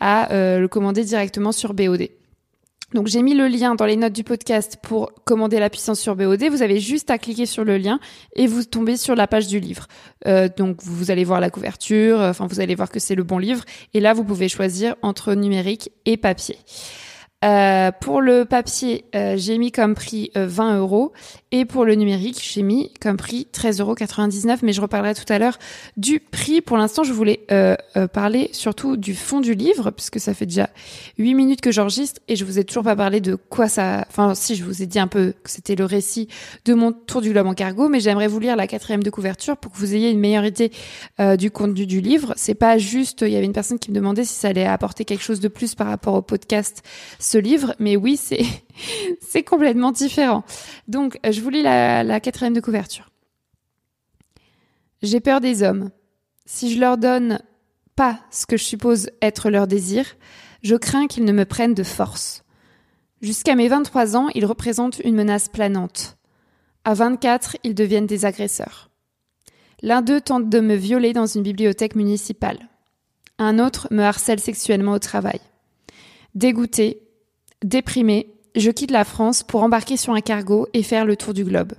à 0.00 0.28
le 0.30 0.66
commander 0.68 1.04
directement 1.04 1.52
sur 1.52 1.74
BOD. 1.74 2.08
Donc 2.94 3.06
j'ai 3.06 3.22
mis 3.22 3.34
le 3.34 3.48
lien 3.48 3.74
dans 3.74 3.84
les 3.84 3.96
notes 3.96 4.14
du 4.14 4.24
podcast 4.24 4.78
pour 4.82 5.12
commander 5.24 5.58
la 5.58 5.68
puissance 5.68 6.00
sur 6.00 6.16
BOD. 6.16 6.42
Vous 6.44 6.62
avez 6.62 6.80
juste 6.80 7.10
à 7.10 7.18
cliquer 7.18 7.44
sur 7.44 7.64
le 7.64 7.76
lien 7.76 8.00
et 8.34 8.46
vous 8.46 8.64
tombez 8.64 8.96
sur 8.96 9.14
la 9.14 9.26
page 9.26 9.46
du 9.46 9.60
livre. 9.60 9.86
Euh, 10.26 10.48
donc 10.56 10.82
vous 10.82 11.10
allez 11.10 11.24
voir 11.24 11.38
la 11.40 11.50
couverture, 11.50 12.18
enfin 12.20 12.46
vous 12.46 12.60
allez 12.60 12.74
voir 12.74 12.90
que 12.90 12.98
c'est 12.98 13.14
le 13.14 13.24
bon 13.24 13.38
livre 13.38 13.64
et 13.92 14.00
là 14.00 14.14
vous 14.14 14.24
pouvez 14.24 14.48
choisir 14.48 14.96
entre 15.02 15.34
numérique 15.34 15.90
et 16.06 16.16
papier. 16.16 16.56
Euh, 17.44 17.92
pour 18.00 18.20
le 18.20 18.44
papier, 18.44 19.04
euh, 19.14 19.34
j'ai 19.36 19.58
mis 19.58 19.70
comme 19.70 19.94
prix 19.94 20.32
20 20.34 20.74
euh, 20.74 20.78
euros 20.80 21.12
et 21.52 21.64
pour 21.64 21.84
le 21.84 21.94
numérique, 21.94 22.40
j'ai 22.42 22.62
mis 22.62 22.92
comme 23.00 23.16
prix 23.16 23.46
13,99 23.52 23.80
euros. 23.80 23.94
Mais 24.62 24.72
je 24.72 24.80
reparlerai 24.80 25.14
tout 25.14 25.32
à 25.32 25.38
l'heure 25.38 25.58
du 25.96 26.18
prix. 26.18 26.60
Pour 26.60 26.76
l'instant, 26.76 27.04
je 27.04 27.12
voulais 27.12 27.46
parler 28.12 28.50
surtout 28.52 28.96
du 28.96 29.14
fond 29.14 29.40
du 29.40 29.54
livre 29.54 29.90
puisque 29.90 30.18
ça 30.18 30.34
fait 30.34 30.46
déjà 30.46 30.68
8 31.18 31.34
minutes 31.34 31.60
que 31.60 31.70
j'enregistre 31.70 32.20
et 32.28 32.36
je 32.36 32.44
vous 32.44 32.58
ai 32.58 32.64
toujours 32.64 32.82
pas 32.82 32.96
parlé 32.96 33.20
de 33.20 33.36
quoi 33.36 33.68
ça. 33.68 34.04
Enfin, 34.08 34.34
si 34.34 34.56
je 34.56 34.64
vous 34.64 34.82
ai 34.82 34.86
dit 34.86 34.98
un 34.98 35.06
peu 35.06 35.32
que 35.42 35.50
c'était 35.50 35.76
le 35.76 35.84
récit 35.84 36.28
de 36.64 36.74
mon 36.74 36.92
tour 36.92 37.20
du 37.20 37.30
globe 37.30 37.46
en 37.46 37.54
cargo, 37.54 37.88
mais 37.88 38.00
j'aimerais 38.00 38.26
vous 38.26 38.40
lire 38.40 38.56
la 38.56 38.66
quatrième 38.66 39.02
de 39.02 39.10
couverture 39.10 39.56
pour 39.56 39.72
que 39.72 39.78
vous 39.78 39.94
ayez 39.94 40.10
une 40.10 40.18
meilleure 40.18 40.44
idée 40.44 40.72
du 41.38 41.50
contenu 41.50 41.86
du 41.86 42.00
livre. 42.00 42.34
C'est 42.36 42.54
pas 42.54 42.78
juste. 42.78 43.22
Il 43.22 43.30
y 43.30 43.36
avait 43.36 43.46
une 43.46 43.52
personne 43.52 43.78
qui 43.78 43.90
me 43.90 43.96
demandait 43.96 44.24
si 44.24 44.34
ça 44.34 44.48
allait 44.48 44.66
apporter 44.66 45.04
quelque 45.04 45.22
chose 45.22 45.40
de 45.40 45.48
plus 45.48 45.74
par 45.74 45.86
rapport 45.86 46.14
au 46.14 46.22
podcast 46.22 46.82
ce 47.28 47.38
livre, 47.38 47.74
mais 47.78 47.96
oui, 47.96 48.16
c'est 48.16 48.44
c'est 49.20 49.42
complètement 49.42 49.92
différent. 49.92 50.44
Donc, 50.86 51.18
je 51.28 51.40
vous 51.40 51.50
lis 51.50 51.62
la, 51.62 52.20
quatrième 52.20 52.54
de 52.54 52.60
couverture. 52.60 53.10
J'ai 55.02 55.20
peur 55.20 55.40
des 55.40 55.62
hommes. 55.62 55.90
Si 56.46 56.72
je 56.74 56.80
leur 56.80 56.96
donne 56.96 57.40
pas 57.94 58.20
ce 58.30 58.46
que 58.46 58.56
je 58.56 58.64
suppose 58.64 59.10
être 59.20 59.50
leur 59.50 59.66
désir, 59.66 60.16
je 60.62 60.74
crains 60.74 61.06
qu'ils 61.06 61.24
ne 61.24 61.32
me 61.32 61.44
prennent 61.44 61.74
de 61.74 61.82
force. 61.82 62.44
Jusqu'à 63.20 63.54
mes 63.54 63.68
23 63.68 64.16
ans, 64.16 64.28
ils 64.34 64.46
représentent 64.46 65.00
une 65.00 65.14
menace 65.14 65.48
planante. 65.48 66.16
À 66.84 66.94
24, 66.94 67.58
ils 67.64 67.74
deviennent 67.74 68.06
des 68.06 68.24
agresseurs. 68.24 68.90
L'un 69.82 70.02
d'eux 70.02 70.20
tente 70.20 70.48
de 70.48 70.60
me 70.60 70.74
violer 70.74 71.12
dans 71.12 71.26
une 71.26 71.42
bibliothèque 71.42 71.94
municipale. 71.94 72.68
Un 73.38 73.58
autre 73.58 73.88
me 73.90 74.02
harcèle 74.02 74.40
sexuellement 74.40 74.92
au 74.92 74.98
travail. 74.98 75.40
Dégoûté, 76.34 77.07
Déprimé, 77.64 78.32
je 78.54 78.70
quitte 78.70 78.92
la 78.92 79.04
France 79.04 79.42
pour 79.42 79.64
embarquer 79.64 79.96
sur 79.96 80.12
un 80.12 80.20
cargo 80.20 80.68
et 80.74 80.84
faire 80.84 81.04
le 81.04 81.16
tour 81.16 81.34
du 81.34 81.44
globe. 81.44 81.72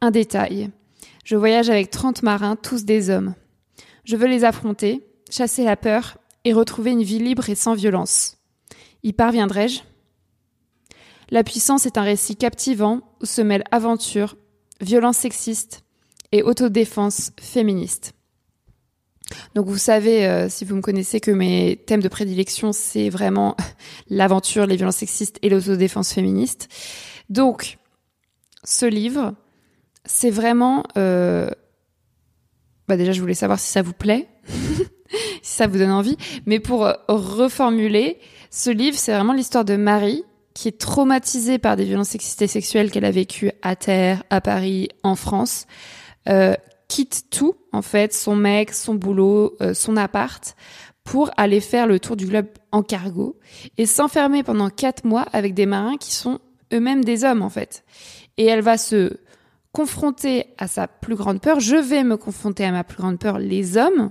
Un 0.00 0.12
détail. 0.12 0.70
Je 1.24 1.34
voyage 1.34 1.70
avec 1.70 1.90
30 1.90 2.22
marins, 2.22 2.54
tous 2.54 2.84
des 2.84 3.10
hommes. 3.10 3.34
Je 4.04 4.14
veux 4.14 4.28
les 4.28 4.44
affronter, 4.44 5.04
chasser 5.28 5.64
la 5.64 5.76
peur 5.76 6.18
et 6.44 6.52
retrouver 6.52 6.92
une 6.92 7.02
vie 7.02 7.18
libre 7.18 7.50
et 7.50 7.56
sans 7.56 7.74
violence. 7.74 8.36
Y 9.02 9.12
parviendrai-je? 9.12 9.80
La 11.30 11.42
puissance 11.42 11.86
est 11.86 11.98
un 11.98 12.02
récit 12.02 12.36
captivant 12.36 13.00
où 13.20 13.26
se 13.26 13.42
mêlent 13.42 13.64
aventure, 13.72 14.36
violence 14.80 15.16
sexiste 15.16 15.82
et 16.30 16.44
autodéfense 16.44 17.32
féministe. 17.40 18.15
Donc 19.54 19.66
vous 19.66 19.78
savez, 19.78 20.26
euh, 20.26 20.48
si 20.48 20.64
vous 20.64 20.76
me 20.76 20.80
connaissez, 20.80 21.20
que 21.20 21.30
mes 21.30 21.76
thèmes 21.86 22.02
de 22.02 22.08
prédilection, 22.08 22.72
c'est 22.72 23.08
vraiment 23.08 23.56
l'aventure, 24.08 24.66
les 24.66 24.76
violences 24.76 24.96
sexistes 24.96 25.38
et 25.42 25.48
l'autodéfense 25.48 26.12
féministe. 26.12 26.68
Donc, 27.28 27.78
ce 28.64 28.86
livre, 28.86 29.34
c'est 30.04 30.30
vraiment... 30.30 30.84
Euh... 30.96 31.50
Bah 32.88 32.96
déjà, 32.96 33.10
je 33.10 33.20
voulais 33.20 33.34
savoir 33.34 33.58
si 33.58 33.68
ça 33.68 33.82
vous 33.82 33.92
plaît, 33.92 34.28
si 35.42 35.54
ça 35.54 35.66
vous 35.66 35.76
donne 35.76 35.90
envie. 35.90 36.16
Mais 36.46 36.60
pour 36.60 36.88
reformuler, 37.08 38.20
ce 38.50 38.70
livre, 38.70 38.96
c'est 38.96 39.12
vraiment 39.12 39.32
l'histoire 39.32 39.64
de 39.64 39.74
Marie, 39.74 40.22
qui 40.56 40.68
est 40.68 40.78
traumatisée 40.78 41.58
par 41.58 41.76
des 41.76 41.84
violences 41.84 42.08
sexistes 42.08 42.40
et 42.40 42.46
sexuelles 42.46 42.90
qu'elle 42.90 43.04
a 43.04 43.10
vécues 43.10 43.50
à 43.60 43.76
terre, 43.76 44.22
à 44.30 44.40
Paris, 44.40 44.88
en 45.02 45.14
France, 45.14 45.66
euh, 46.30 46.54
quitte 46.88 47.26
tout, 47.30 47.54
en 47.72 47.82
fait, 47.82 48.12
son 48.12 48.36
mec, 48.36 48.72
son 48.72 48.94
boulot, 48.94 49.56
euh, 49.60 49.74
son 49.74 49.96
appart, 49.96 50.56
pour 51.04 51.30
aller 51.36 51.60
faire 51.60 51.86
le 51.86 52.00
tour 52.00 52.16
du 52.16 52.26
globe 52.26 52.48
en 52.72 52.82
cargo 52.82 53.38
et 53.78 53.86
s'enfermer 53.86 54.42
pendant 54.42 54.70
quatre 54.70 55.04
mois 55.04 55.26
avec 55.32 55.54
des 55.54 55.66
marins 55.66 55.96
qui 55.96 56.12
sont 56.12 56.40
eux-mêmes 56.72 57.04
des 57.04 57.24
hommes, 57.24 57.42
en 57.42 57.50
fait. 57.50 57.84
Et 58.36 58.46
elle 58.46 58.60
va 58.60 58.76
se 58.76 59.18
confronter 59.72 60.46
à 60.58 60.68
sa 60.68 60.88
plus 60.88 61.14
grande 61.14 61.40
peur. 61.40 61.60
Je 61.60 61.76
vais 61.76 62.02
me 62.02 62.16
confronter 62.16 62.64
à 62.64 62.72
ma 62.72 62.82
plus 62.82 62.96
grande 62.96 63.18
peur, 63.18 63.38
les 63.38 63.76
hommes, 63.76 64.10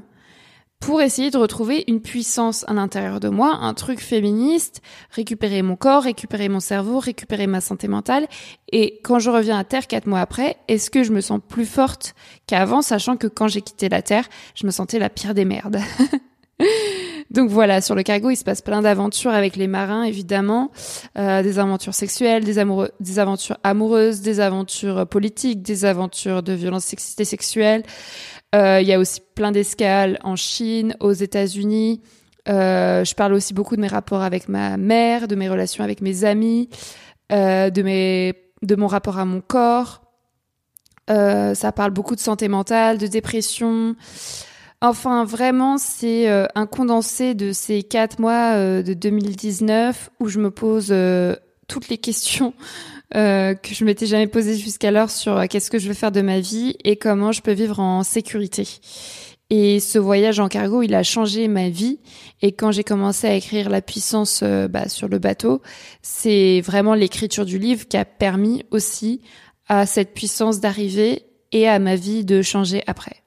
pour 0.80 1.02
essayer 1.02 1.32
de 1.32 1.38
retrouver 1.38 1.84
une 1.88 2.02
puissance 2.02 2.64
à 2.68 2.74
l'intérieur 2.74 3.20
de 3.20 3.30
moi, 3.30 3.58
un 3.62 3.74
truc 3.74 4.00
féministe, 4.00 4.82
récupérer 5.10 5.62
mon 5.62 5.76
corps, 5.76 6.04
récupérer 6.04 6.50
mon 6.50 6.60
cerveau, 6.60 7.00
récupérer 7.00 7.48
ma 7.48 7.62
santé 7.62 7.88
mentale. 7.88 8.28
Et 8.72 9.00
quand 9.04 9.20
je 9.20 9.30
reviens 9.30 9.58
à 9.58 9.64
Terre 9.64 9.88
quatre 9.88 10.06
mois 10.06 10.20
après, 10.20 10.58
est-ce 10.68 10.90
que 10.92 11.04
je 11.04 11.12
me 11.12 11.22
sens 11.22 11.40
plus 11.48 11.66
forte 11.66 12.14
qu'avant, 12.46 12.82
sachant 12.82 13.18
que 13.18 13.28
quand 13.28 13.48
j'ai 13.48 13.62
quitté 13.62 13.90
la 13.90 14.02
Terre, 14.02 14.28
je 14.54 14.66
me 14.66 14.72
sentais 14.72 15.00
la 15.00 15.10
pire 15.10 15.34
des 15.34 15.46
merdes? 15.46 15.80
Donc 17.32 17.50
voilà, 17.50 17.82
sur 17.82 17.96
le 17.96 18.04
cargo, 18.04 18.30
il 18.30 18.36
se 18.36 18.44
passe 18.44 18.62
plein 18.62 18.82
d'aventures 18.82 19.32
avec 19.32 19.56
les 19.56 19.68
marins, 19.68 20.04
évidemment, 20.04 20.72
euh, 21.18 21.42
des 21.44 21.60
aventures 21.60 21.94
sexuelles, 21.94 22.46
des, 22.46 22.60
amoureux, 22.60 22.92
des 23.00 23.20
aventures 23.20 23.58
amoureuses, 23.64 24.22
des 24.22 24.40
aventures 24.40 25.08
politiques, 25.08 25.62
des 25.62 25.86
aventures 25.86 26.44
de 26.44 26.54
violence. 26.54 26.94
Euh, 26.94 27.82
il 28.56 28.88
y 28.88 28.94
a 28.94 29.00
aussi 29.00 29.22
plein 29.36 29.52
d'escales 29.52 30.20
en 30.24 30.36
Chine, 30.36 30.96
aux 31.00 31.12
États-Unis. 31.12 32.02
Euh, 32.48 33.04
je 33.04 33.16
parle 33.16 33.34
aussi 33.34 33.54
beaucoup 33.54 33.76
de 33.76 33.82
mes 33.82 33.88
rapports 33.88 34.22
avec 34.22 34.50
ma 34.50 34.78
mère, 34.78 35.28
de 35.28 35.36
mes 35.36 35.50
relations 35.50 35.84
avec 35.84 36.02
mes 36.02 36.24
amis, 36.24 36.70
euh, 37.32 37.70
de 37.70 37.82
mes, 37.82 38.34
de 38.62 38.76
mon 38.76 38.88
rapport 38.88 39.18
à 39.18 39.26
mon 39.26 39.42
corps. 39.42 40.02
ça 41.08 41.72
parle 41.76 41.92
beaucoup 41.92 42.16
de 42.16 42.20
santé 42.20 42.48
mentale, 42.48 42.98
de 42.98 43.08
dépression. 43.08 43.96
Enfin, 44.82 45.26
vraiment, 45.26 45.78
c'est 45.78 46.28
un 46.28 46.66
condensé 46.68 47.34
de 47.34 47.52
ces 47.52 47.82
quatre 47.84 48.20
mois 48.20 48.56
de 48.58 48.94
2019 48.94 50.12
où 50.20 50.28
je 50.28 50.40
me 50.40 50.52
pose 50.52 50.94
toutes 51.68 51.90
les 51.90 51.98
questions 51.98 52.54
euh, 53.14 53.54
que 53.54 53.76
je 53.76 53.86
m'étais 53.86 54.08
jamais 54.08 54.28
posé 54.28 54.58
jusqu'alors 54.58 55.12
sur 55.12 55.38
euh, 55.38 55.46
qu'est-ce 55.48 55.70
que 55.70 55.78
je 55.78 55.88
veux 55.88 55.94
faire 55.94 56.12
de 56.12 56.22
ma 56.22 56.40
vie 56.40 56.76
et 56.84 56.96
comment 56.96 57.32
je 57.32 57.42
peux 57.42 57.52
vivre 57.52 57.80
en 57.80 58.04
sécurité. 58.04 58.68
Et 59.52 59.80
ce 59.80 60.00
voyage 60.00 60.40
en 60.40 60.48
cargo, 60.48 60.82
il 60.82 60.96
a 60.96 61.04
changé 61.04 61.48
ma 61.48 61.70
vie. 61.70 62.00
Et 62.42 62.52
quand 62.52 62.72
j'ai 62.72 62.84
commencé 62.84 63.28
à 63.28 63.36
écrire 63.36 63.70
La 63.70 63.82
puissance 63.82 64.42
euh, 64.42 64.68
bah, 64.68 64.90
sur 64.90 65.08
le 65.08 65.20
bateau, 65.20 65.62
c'est 66.02 66.62
vraiment 66.62 66.96
l'écriture 66.96 67.46
du 67.46 67.60
livre 67.60 67.88
qui 67.88 67.98
a 67.98 68.06
permis 68.06 68.64
aussi 68.72 69.22
à 69.68 69.86
cette 69.86 70.14
puissance 70.14 70.60
d'arriver 70.60 71.28
et 71.52 71.68
à 71.68 71.78
ma 71.80 71.96
vie 71.96 72.26
de 72.26 72.42
changer 72.42 72.84
après. 72.88 73.24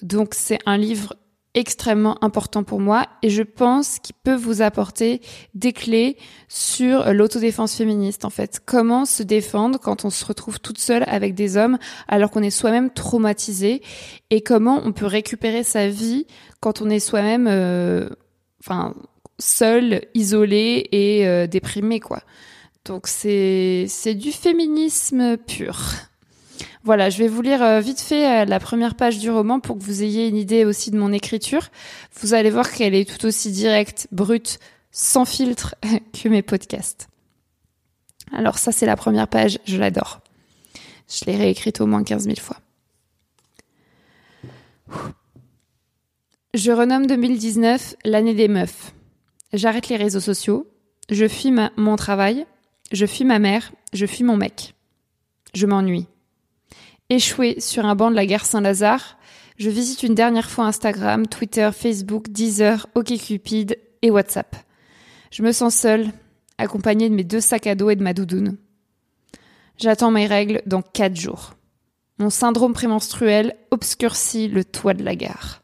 Donc 0.00 0.34
c'est 0.34 0.58
un 0.64 0.78
livre 0.78 1.16
extrêmement 1.54 2.22
important 2.22 2.62
pour 2.62 2.80
moi 2.80 3.06
et 3.22 3.30
je 3.30 3.42
pense 3.42 3.98
qu'il 3.98 4.14
peut 4.22 4.34
vous 4.34 4.62
apporter 4.62 5.20
des 5.54 5.72
clés 5.72 6.16
sur 6.46 7.12
l'autodéfense 7.12 7.74
féministe 7.74 8.24
en 8.24 8.30
fait. 8.30 8.60
Comment 8.64 9.04
se 9.04 9.22
défendre 9.22 9.78
quand 9.80 10.04
on 10.04 10.10
se 10.10 10.24
retrouve 10.24 10.60
toute 10.60 10.78
seule 10.78 11.04
avec 11.06 11.34
des 11.34 11.56
hommes 11.56 11.78
alors 12.06 12.30
qu'on 12.30 12.42
est 12.42 12.50
soi-même 12.50 12.90
traumatisé 12.90 13.82
et 14.30 14.42
comment 14.42 14.80
on 14.84 14.92
peut 14.92 15.06
récupérer 15.06 15.64
sa 15.64 15.88
vie 15.88 16.26
quand 16.60 16.82
on 16.82 16.90
est 16.90 17.00
soi-même 17.00 17.46
euh, 17.48 18.08
enfin 18.60 18.94
seul, 19.38 20.02
isolé 20.14 20.88
et 20.92 21.26
euh, 21.26 21.46
déprimé 21.46 22.00
quoi. 22.00 22.20
Donc 22.84 23.06
c'est 23.06 23.86
c'est 23.88 24.14
du 24.14 24.32
féminisme 24.32 25.36
pur. 25.36 26.07
Voilà, 26.84 27.10
je 27.10 27.18
vais 27.18 27.28
vous 27.28 27.42
lire 27.42 27.62
euh, 27.62 27.80
vite 27.80 28.00
fait 28.00 28.42
euh, 28.42 28.44
la 28.44 28.60
première 28.60 28.94
page 28.94 29.18
du 29.18 29.30
roman 29.30 29.60
pour 29.60 29.78
que 29.78 29.82
vous 29.82 30.02
ayez 30.02 30.28
une 30.28 30.36
idée 30.36 30.64
aussi 30.64 30.90
de 30.90 30.98
mon 30.98 31.12
écriture. 31.12 31.68
Vous 32.20 32.34
allez 32.34 32.50
voir 32.50 32.70
qu'elle 32.70 32.94
est 32.94 33.08
tout 33.08 33.26
aussi 33.26 33.50
directe, 33.50 34.08
brute, 34.12 34.58
sans 34.90 35.24
filtre 35.24 35.74
que 36.12 36.28
mes 36.28 36.42
podcasts. 36.42 37.08
Alors 38.32 38.58
ça, 38.58 38.72
c'est 38.72 38.86
la 38.86 38.96
première 38.96 39.28
page, 39.28 39.58
je 39.66 39.76
l'adore. 39.76 40.20
Je 41.08 41.24
l'ai 41.24 41.36
réécrite 41.36 41.80
au 41.80 41.86
moins 41.86 42.04
15 42.04 42.24
000 42.24 42.36
fois. 42.36 42.58
Je 46.54 46.72
renomme 46.72 47.06
2019 47.06 47.96
l'année 48.04 48.34
des 48.34 48.48
meufs. 48.48 48.92
J'arrête 49.52 49.88
les 49.88 49.96
réseaux 49.96 50.20
sociaux, 50.20 50.66
je 51.10 51.28
fuis 51.28 51.52
mon 51.76 51.96
travail, 51.96 52.46
je 52.92 53.06
fuis 53.06 53.24
ma 53.24 53.38
mère, 53.38 53.72
je 53.92 54.06
fuis 54.06 54.24
mon 54.24 54.36
mec. 54.36 54.74
Je 55.54 55.66
m'ennuie. 55.66 56.06
Échoué 57.10 57.58
sur 57.58 57.86
un 57.86 57.94
banc 57.94 58.10
de 58.10 58.16
la 58.16 58.26
gare 58.26 58.44
Saint-Lazare, 58.44 59.16
je 59.56 59.70
visite 59.70 60.02
une 60.02 60.14
dernière 60.14 60.50
fois 60.50 60.66
Instagram, 60.66 61.26
Twitter, 61.26 61.70
Facebook, 61.72 62.28
Deezer, 62.28 62.86
OkCupid 62.94 63.78
et 64.02 64.10
WhatsApp. 64.10 64.54
Je 65.30 65.42
me 65.42 65.52
sens 65.52 65.74
seule, 65.74 66.12
accompagnée 66.58 67.08
de 67.08 67.14
mes 67.14 67.24
deux 67.24 67.40
sacs 67.40 67.66
à 67.66 67.74
dos 67.74 67.88
et 67.88 67.96
de 67.96 68.02
ma 68.02 68.12
doudoune. 68.12 68.58
J'attends 69.78 70.10
mes 70.10 70.26
règles 70.26 70.60
dans 70.66 70.82
quatre 70.82 71.16
jours. 71.16 71.54
Mon 72.18 72.28
syndrome 72.28 72.74
prémenstruel 72.74 73.56
obscurcit 73.70 74.48
le 74.48 74.62
toit 74.62 74.92
de 74.92 75.02
la 75.02 75.16
gare. 75.16 75.62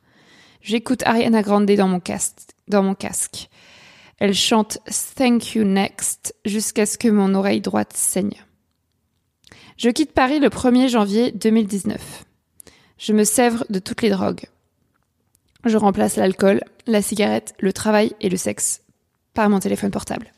J'écoute 0.63 1.03
Ariana 1.05 1.43
Grande 1.43 1.67
dans 1.67 1.89
mon, 1.89 2.01
dans 2.69 2.83
mon 2.83 2.95
casque. 2.95 3.51
Elle 4.19 4.35
chante 4.35 4.79
Thank 5.15 5.57
You 5.57 5.65
Next 5.65 6.35
jusqu'à 6.47 6.87
ce 6.87 6.97
que 6.97 7.09
mon 7.09 7.35
oreille 7.35 7.61
droite 7.61 7.93
saigne. 7.93 8.43
Je 9.77 9.91
quitte 9.91 10.13
Paris 10.13 10.39
le 10.39 10.49
1er 10.49 10.89
janvier 10.89 11.33
2019. 11.33 12.25
Je 12.97 13.13
me 13.13 13.25
sèvre 13.25 13.65
de 13.71 13.81
toutes 13.81 14.03
les 14.03 14.11
drogues. 14.11 14.47
Je 15.65 15.77
remplace 15.77 16.15
l'alcool, 16.15 16.61
la 16.87 17.03
cigarette, 17.03 17.55
le 17.59 17.73
travail 17.73 18.15
et 18.21 18.29
le 18.29 18.37
sexe 18.37 18.83
par 19.35 19.51
mon 19.51 19.59
téléphone 19.59 19.91
portable. 19.91 20.33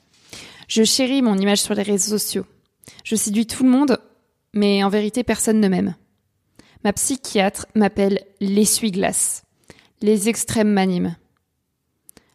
Je 0.68 0.84
chéris 0.84 1.20
mon 1.20 1.36
image 1.36 1.60
sur 1.60 1.74
les 1.74 1.82
réseaux 1.82 2.16
sociaux. 2.16 2.46
Je 3.04 3.14
séduis 3.14 3.46
tout 3.46 3.62
le 3.62 3.68
monde, 3.68 3.98
mais 4.54 4.82
en 4.82 4.88
vérité 4.88 5.22
personne 5.22 5.60
ne 5.60 5.68
m'aime. 5.68 5.96
Ma 6.82 6.94
psychiatre 6.94 7.66
m'appelle 7.74 8.24
l'essuie-glace. 8.40 9.42
Les 10.00 10.30
extrêmes 10.30 10.72
m'animent. 10.72 11.16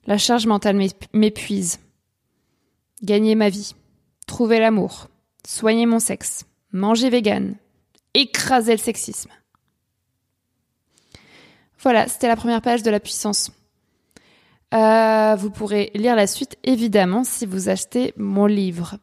La 0.05 0.19
charge 0.19 0.45
mentale 0.45 0.79
m'épuise. 1.13 1.79
Gagner 3.01 3.33
ma 3.33 3.49
vie. 3.49 3.73
Trouver 4.27 4.59
l'amour. 4.59 5.07
Soigner 5.47 5.87
mon 5.87 5.99
sexe 5.99 6.45
manger 6.71 7.09
vegan, 7.09 7.55
écraser 8.13 8.73
le 8.73 8.77
sexisme. 8.77 9.31
Voilà, 11.79 12.07
c'était 12.07 12.27
la 12.27 12.35
première 12.35 12.61
page 12.61 12.83
de 12.83 12.91
la 12.91 12.99
puissance. 12.99 13.51
Euh, 14.73 15.35
vous 15.35 15.49
pourrez 15.49 15.91
lire 15.95 16.15
la 16.15 16.27
suite 16.27 16.57
évidemment 16.63 17.23
si 17.23 17.45
vous 17.45 17.69
achetez 17.69 18.13
mon 18.17 18.45
livre. 18.45 18.97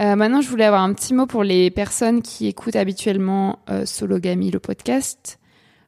Euh, 0.00 0.14
maintenant, 0.14 0.42
je 0.42 0.48
voulais 0.48 0.66
avoir 0.66 0.82
un 0.82 0.92
petit 0.92 1.14
mot 1.14 1.26
pour 1.26 1.42
les 1.42 1.70
personnes 1.70 2.22
qui 2.22 2.46
écoutent 2.46 2.76
habituellement 2.76 3.60
euh, 3.70 3.84
le 4.00 4.58
podcast. 4.58 5.38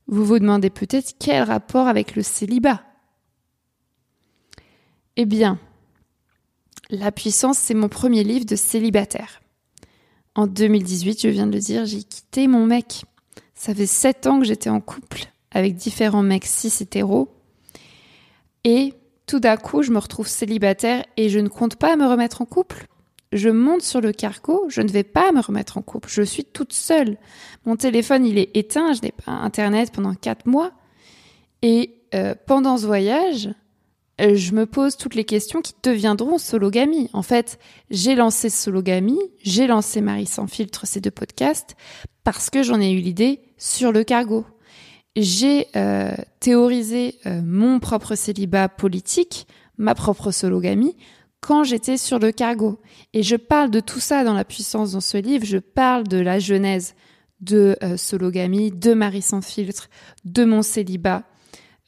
Vous 0.06 0.24
vous 0.24 0.38
demandez 0.38 0.70
peut-être 0.70 1.14
quel 1.18 1.42
rapport 1.42 1.86
avec 1.86 2.16
le 2.16 2.22
célibat? 2.22 2.82
Eh 5.16 5.26
bien, 5.26 5.58
La 6.90 7.12
puissance, 7.12 7.58
c'est 7.58 7.74
mon 7.74 7.90
premier 7.90 8.24
livre 8.24 8.46
de 8.46 8.56
célibataire. 8.56 9.42
En 10.38 10.46
2018, 10.46 11.22
je 11.22 11.28
viens 11.30 11.48
de 11.48 11.52
le 11.52 11.58
dire, 11.58 11.84
j'ai 11.84 12.04
quitté 12.04 12.46
mon 12.46 12.64
mec. 12.64 13.02
Ça 13.56 13.74
fait 13.74 13.86
sept 13.86 14.24
ans 14.28 14.38
que 14.38 14.46
j'étais 14.46 14.70
en 14.70 14.80
couple 14.80 15.24
avec 15.50 15.74
différents 15.74 16.22
mecs 16.22 16.46
cis 16.46 16.72
hétéros. 16.80 17.28
Et 18.62 18.94
tout 19.26 19.40
d'un 19.40 19.56
coup, 19.56 19.82
je 19.82 19.90
me 19.90 19.98
retrouve 19.98 20.28
célibataire 20.28 21.04
et 21.16 21.28
je 21.28 21.40
ne 21.40 21.48
compte 21.48 21.74
pas 21.74 21.96
me 21.96 22.06
remettre 22.06 22.40
en 22.40 22.44
couple. 22.44 22.86
Je 23.32 23.48
monte 23.48 23.82
sur 23.82 24.00
le 24.00 24.12
cargo, 24.12 24.66
je 24.68 24.80
ne 24.80 24.88
vais 24.90 25.02
pas 25.02 25.32
me 25.32 25.40
remettre 25.40 25.76
en 25.76 25.82
couple. 25.82 26.08
Je 26.08 26.22
suis 26.22 26.44
toute 26.44 26.72
seule. 26.72 27.18
Mon 27.66 27.74
téléphone, 27.74 28.24
il 28.24 28.38
est 28.38 28.56
éteint, 28.56 28.92
je 28.92 29.02
n'ai 29.02 29.10
pas 29.10 29.32
Internet 29.32 29.90
pendant 29.90 30.14
quatre 30.14 30.46
mois. 30.46 30.70
Et 31.62 31.96
euh, 32.14 32.36
pendant 32.46 32.78
ce 32.78 32.86
voyage, 32.86 33.48
je 34.18 34.52
me 34.52 34.66
pose 34.66 34.96
toutes 34.96 35.14
les 35.14 35.24
questions 35.24 35.62
qui 35.62 35.74
deviendront 35.82 36.38
Sologamy. 36.38 37.08
En 37.12 37.22
fait, 37.22 37.58
j'ai 37.90 38.14
lancé 38.14 38.50
Sologamy, 38.50 39.18
j'ai 39.42 39.66
lancé 39.66 40.00
Marie 40.00 40.26
sans 40.26 40.46
filtre, 40.46 40.86
ces 40.86 41.00
deux 41.00 41.10
podcasts, 41.10 41.76
parce 42.24 42.50
que 42.50 42.62
j'en 42.62 42.80
ai 42.80 42.90
eu 42.90 42.98
l'idée 42.98 43.40
sur 43.56 43.92
le 43.92 44.04
cargo. 44.04 44.44
j'ai 45.16 45.66
euh, 45.76 46.14
théorisé 46.40 47.16
euh, 47.26 47.40
mon 47.44 47.80
propre 47.80 48.14
célibat 48.14 48.68
politique, 48.68 49.46
ma 49.76 49.94
propre 49.94 50.30
sologamie, 50.30 50.96
quand 51.40 51.64
j'étais 51.64 51.96
sur 51.96 52.18
le 52.18 52.32
cargo. 52.32 52.80
Et 53.14 53.22
je 53.22 53.36
parle 53.36 53.70
de 53.70 53.80
tout 53.80 54.00
ça 54.00 54.24
dans 54.24 54.34
la 54.34 54.44
puissance 54.44 54.92
dans 54.92 55.00
ce 55.00 55.18
livre, 55.18 55.44
je 55.44 55.58
parle 55.58 56.06
de 56.06 56.18
la 56.18 56.38
genèse 56.38 56.94
de 57.40 57.76
euh, 57.82 57.96
sologamie, 57.96 58.70
de 58.70 58.94
Marie 58.94 59.22
sans 59.22 59.42
filtre, 59.42 59.88
de 60.24 60.44
mon 60.44 60.62
célibat. 60.62 61.24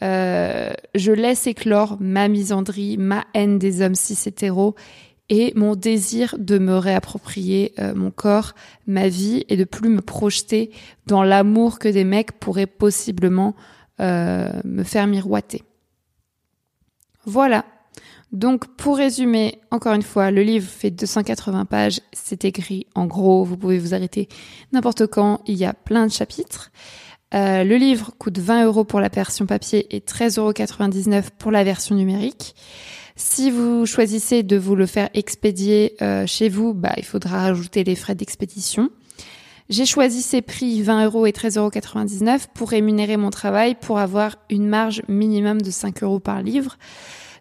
Je 0.01 1.13
laisse 1.13 1.47
éclore 1.47 1.97
ma 2.01 2.29
misandrie, 2.29 2.97
ma 2.97 3.25
haine 3.35 3.59
des 3.59 3.83
hommes 3.83 3.95
cis 3.95 4.19
hétéros 4.27 4.75
et 5.31 5.53
mon 5.55 5.77
désir 5.77 6.35
de 6.39 6.59
me 6.59 6.77
réapproprier 6.77 7.73
euh, 7.79 7.95
mon 7.95 8.11
corps, 8.11 8.55
ma 8.87 9.09
vie 9.09 9.45
et 9.49 9.57
de 9.57 9.65
plus 9.65 9.89
me 9.89 10.03
projeter 10.03 10.73
dans 11.07 11.23
l'amour 11.23 11.79
que 11.79 11.89
des 11.89 12.05
mecs 12.05 12.33
pourraient 12.33 12.67
possiblement 12.67 13.55
euh, 14.01 14.51
me 14.65 14.83
faire 14.83 15.07
miroiter. 15.07 15.63
Voilà. 17.25 17.65
Donc 18.33 18.77
pour 18.77 18.97
résumer, 18.97 19.61
encore 19.71 19.95
une 19.95 20.03
fois, 20.03 20.33
le 20.33 20.43
livre 20.43 20.69
fait 20.69 20.91
280 20.91 21.65
pages, 21.65 22.01
c'est 22.13 22.45
écrit 22.45 22.87
en 22.97 23.07
gros, 23.07 23.45
vous 23.45 23.57
pouvez 23.57 23.79
vous 23.79 23.95
arrêter 23.95 24.29
n'importe 24.73 25.07
quand, 25.07 25.41
il 25.47 25.57
y 25.57 25.65
a 25.65 25.73
plein 25.73 26.07
de 26.07 26.13
chapitres. 26.13 26.71
Euh, 27.33 27.63
le 27.63 27.77
livre 27.77 28.11
coûte 28.19 28.39
20 28.39 28.65
euros 28.65 28.85
pour 28.85 29.01
la 29.01 29.09
version 29.09 29.47
papier 29.47 29.95
et 29.95 30.01
13,99 30.01 30.39
euros 30.39 31.23
pour 31.39 31.51
la 31.51 31.63
version 31.63 31.95
numérique. 31.95 32.55
Si 33.17 33.51
vous 33.51 33.87
choisissez 33.87 34.43
de 34.43 34.57
vous 34.57 34.75
le 34.75 34.87
faire 34.87 35.11
expédier 35.15 35.95
euh, 36.03 36.27
chez 36.27 36.49
vous, 36.49 36.75
bah, 36.75 36.95
il 36.97 37.05
faudra 37.05 37.41
rajouter 37.41 37.85
les 37.85 37.95
frais 37.95 38.15
d'expédition. 38.15 38.91
J'ai 39.69 39.87
choisi 39.87 40.23
ces 40.23 40.43
prix 40.43 40.83
20 40.83 41.05
euros 41.05 41.27
et 41.27 41.31
13,99 41.31 42.29
euros 42.29 42.41
pour 42.55 42.71
rémunérer 42.71 43.17
mon 43.17 43.31
travail 43.31 43.77
pour 43.81 44.01
avoir 44.01 44.37
une 44.49 44.67
marge 44.67 45.03
minimum 45.07 45.63
de 45.63 45.71
5 45.71 46.03
euros 46.03 46.19
par 46.19 46.43
livre. 46.43 46.77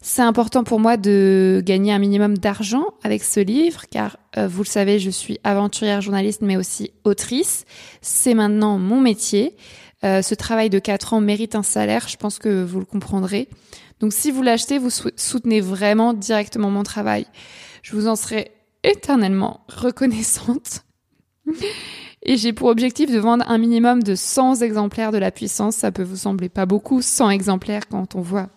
C'est 0.01 0.22
important 0.22 0.63
pour 0.63 0.79
moi 0.79 0.96
de 0.96 1.62
gagner 1.65 1.91
un 1.91 2.00
minimum 2.00 2.38
d'argent 2.38 2.86
avec 3.03 3.22
ce 3.22 3.41
livre 3.41 3.82
car 3.91 4.18
euh, 4.38 4.48
vous 4.48 4.63
le 4.63 4.68
savez, 4.68 4.98
je 4.98 5.10
suis 5.10 5.39
aventurière 5.44 6.00
journaliste 6.00 6.41
mais 6.41 6.56
aussi 6.56 6.91
autrice. 7.03 7.65
C'est 8.01 8.34
maintenant 8.34 8.77
mon 8.77 9.01
métier. 9.01 9.58
Euh, 10.06 10.22
ce 10.22 10.36
travail 10.36 10.70
de 10.70 10.79
4 10.79 11.13
ans 11.13 11.22
mérite 11.22 11.56
un 11.56 11.63
salaire, 11.63 12.08
je 12.08 12.15
pense 12.15 12.39
que 12.39 12.63
vous 12.63 12.79
le 12.79 12.86
comprendrez. 12.86 13.50
Donc 14.00 14.13
si 14.13 14.32
vous 14.32 14.41
l'achetez, 14.41 14.77
vous 14.77 14.89
soutenez 14.89 15.60
vraiment 15.60 16.13
directement 16.13 16.70
mon 16.70 16.84
travail. 16.84 17.25
Je 17.84 17.94
vous 17.96 18.08
en 18.08 18.15
serai 18.15 18.51
éternellement 18.84 19.65
reconnaissante. 19.68 20.86
Et 22.22 22.38
j'ai 22.38 22.53
pour 22.53 22.68
objectif 22.68 23.12
de 23.12 23.20
vendre 23.20 23.46
un 23.48 23.58
minimum 23.58 24.03
de 24.03 24.15
100 24.15 24.62
exemplaires 24.62 25.12
de 25.12 25.18
la 25.18 25.32
puissance. 25.32 25.75
Ça 25.75 25.91
peut 25.91 26.03
vous 26.03 26.18
sembler 26.18 26.48
pas 26.48 26.65
beaucoup, 26.65 27.01
100 27.01 27.29
exemplaires 27.29 27.88
quand 27.88 28.15
on 28.15 28.22
voit 28.22 28.50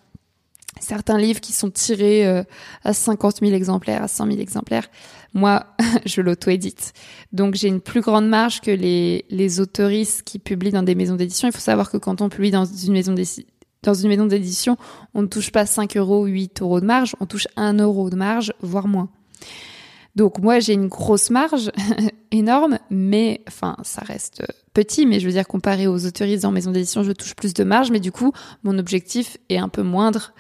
certains 0.83 1.19
livres 1.19 1.41
qui 1.41 1.53
sont 1.53 1.71
tirés 1.71 2.27
euh, 2.27 2.43
à 2.85 2.93
50 2.93 3.41
000 3.41 3.53
exemplaires, 3.53 4.03
à 4.03 4.09
100 4.09 4.27
000 4.27 4.39
exemplaires. 4.41 4.89
Moi, 5.35 5.65
je 6.07 6.21
l'auto-édite. 6.21 6.93
Donc 7.33 7.55
j'ai 7.55 7.69
une 7.69 7.81
plus 7.81 8.01
grande 8.01 8.29
marge 8.29 8.61
que 8.61 8.71
les, 8.71 9.25
les 9.31 9.61
autoristes 9.61 10.23
qui 10.23 10.39
publient 10.39 10.73
dans 10.73 10.83
des 10.83 10.95
maisons 10.95 11.17
d'édition. 11.17 11.49
Il 11.49 11.53
faut 11.53 11.61
savoir 11.61 11.91
que 11.91 11.97
quand 11.97 12.21
on 12.21 12.29
publie 12.29 12.51
dans 12.51 12.65
une 12.65 12.93
maison 12.93 13.13
d'édition, 13.13 13.45
dans 13.83 13.95
une 13.95 14.09
maison 14.09 14.29
on 15.15 15.23
ne 15.23 15.27
touche 15.27 15.51
pas 15.51 15.67
5 15.67 15.97
euros, 15.97 16.27
8 16.27 16.63
euros 16.63 16.81
de 16.81 16.87
marge, 16.87 17.17
on 17.21 17.27
touche 17.27 17.49
1 17.57 17.79
euro 17.79 18.11
de 18.11 18.17
marge, 18.17 18.53
voire 18.61 18.87
moins. 18.87 19.09
Donc 20.15 20.39
moi 20.39 20.61
j'ai 20.61 20.75
une 20.75 20.89
grosse 20.89 21.31
marge 21.31 21.71
énorme, 22.31 22.79
mais 22.91 23.41
enfin 23.49 23.77
ça 23.83 24.03
reste 24.03 24.45
petit, 24.73 25.07
mais 25.07 25.21
je 25.21 25.27
veux 25.27 25.33
dire 25.33 25.47
comparé 25.47 25.87
aux 25.87 26.07
autoristes 26.07 26.45
en 26.45 26.51
maison 26.51 26.71
d'édition, 26.71 27.03
je 27.03 27.13
touche 27.13 27.35
plus 27.35 27.55
de 27.55 27.65
marge, 27.65 27.91
mais 27.91 28.01
du 28.01 28.13
coup 28.13 28.33
mon 28.63 28.79
objectif 28.79 29.39
est 29.49 29.59
un 29.59 29.69
peu 29.69 29.83
moindre 29.83 30.33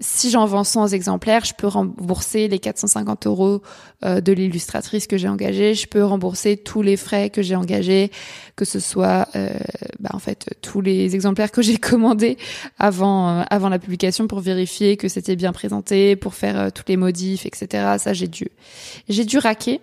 si 0.00 0.30
j'en 0.30 0.46
vends 0.46 0.64
100 0.64 0.88
exemplaires, 0.88 1.44
je 1.44 1.52
peux 1.52 1.66
rembourser 1.66 2.48
les 2.48 2.58
450 2.58 3.26
euros 3.26 3.60
euh, 4.02 4.22
de 4.22 4.32
l'illustratrice 4.32 5.06
que 5.06 5.18
j'ai 5.18 5.28
engagée. 5.28 5.74
Je 5.74 5.86
peux 5.86 6.02
rembourser 6.02 6.56
tous 6.56 6.80
les 6.80 6.96
frais 6.96 7.28
que 7.28 7.42
j'ai 7.42 7.54
engagés, 7.54 8.10
que 8.56 8.64
ce 8.64 8.80
soit, 8.80 9.28
euh, 9.36 9.50
bah, 9.98 10.10
en 10.14 10.18
fait, 10.18 10.56
tous 10.62 10.80
les 10.80 11.14
exemplaires 11.14 11.52
que 11.52 11.60
j'ai 11.60 11.76
commandés 11.78 12.38
avant 12.78 13.40
euh, 13.40 13.42
avant 13.50 13.68
la 13.68 13.78
publication 13.78 14.26
pour 14.26 14.40
vérifier 14.40 14.96
que 14.96 15.08
c'était 15.08 15.36
bien 15.36 15.52
présenté, 15.52 16.16
pour 16.16 16.34
faire 16.34 16.72
tous 16.72 16.84
les 16.88 16.96
modifs, 16.96 17.44
etc. 17.44 17.96
Ça, 17.98 18.14
j'ai 18.14 18.28
dû 18.28 18.48
j'ai 19.08 19.26
dû 19.26 19.36
raquer. 19.36 19.80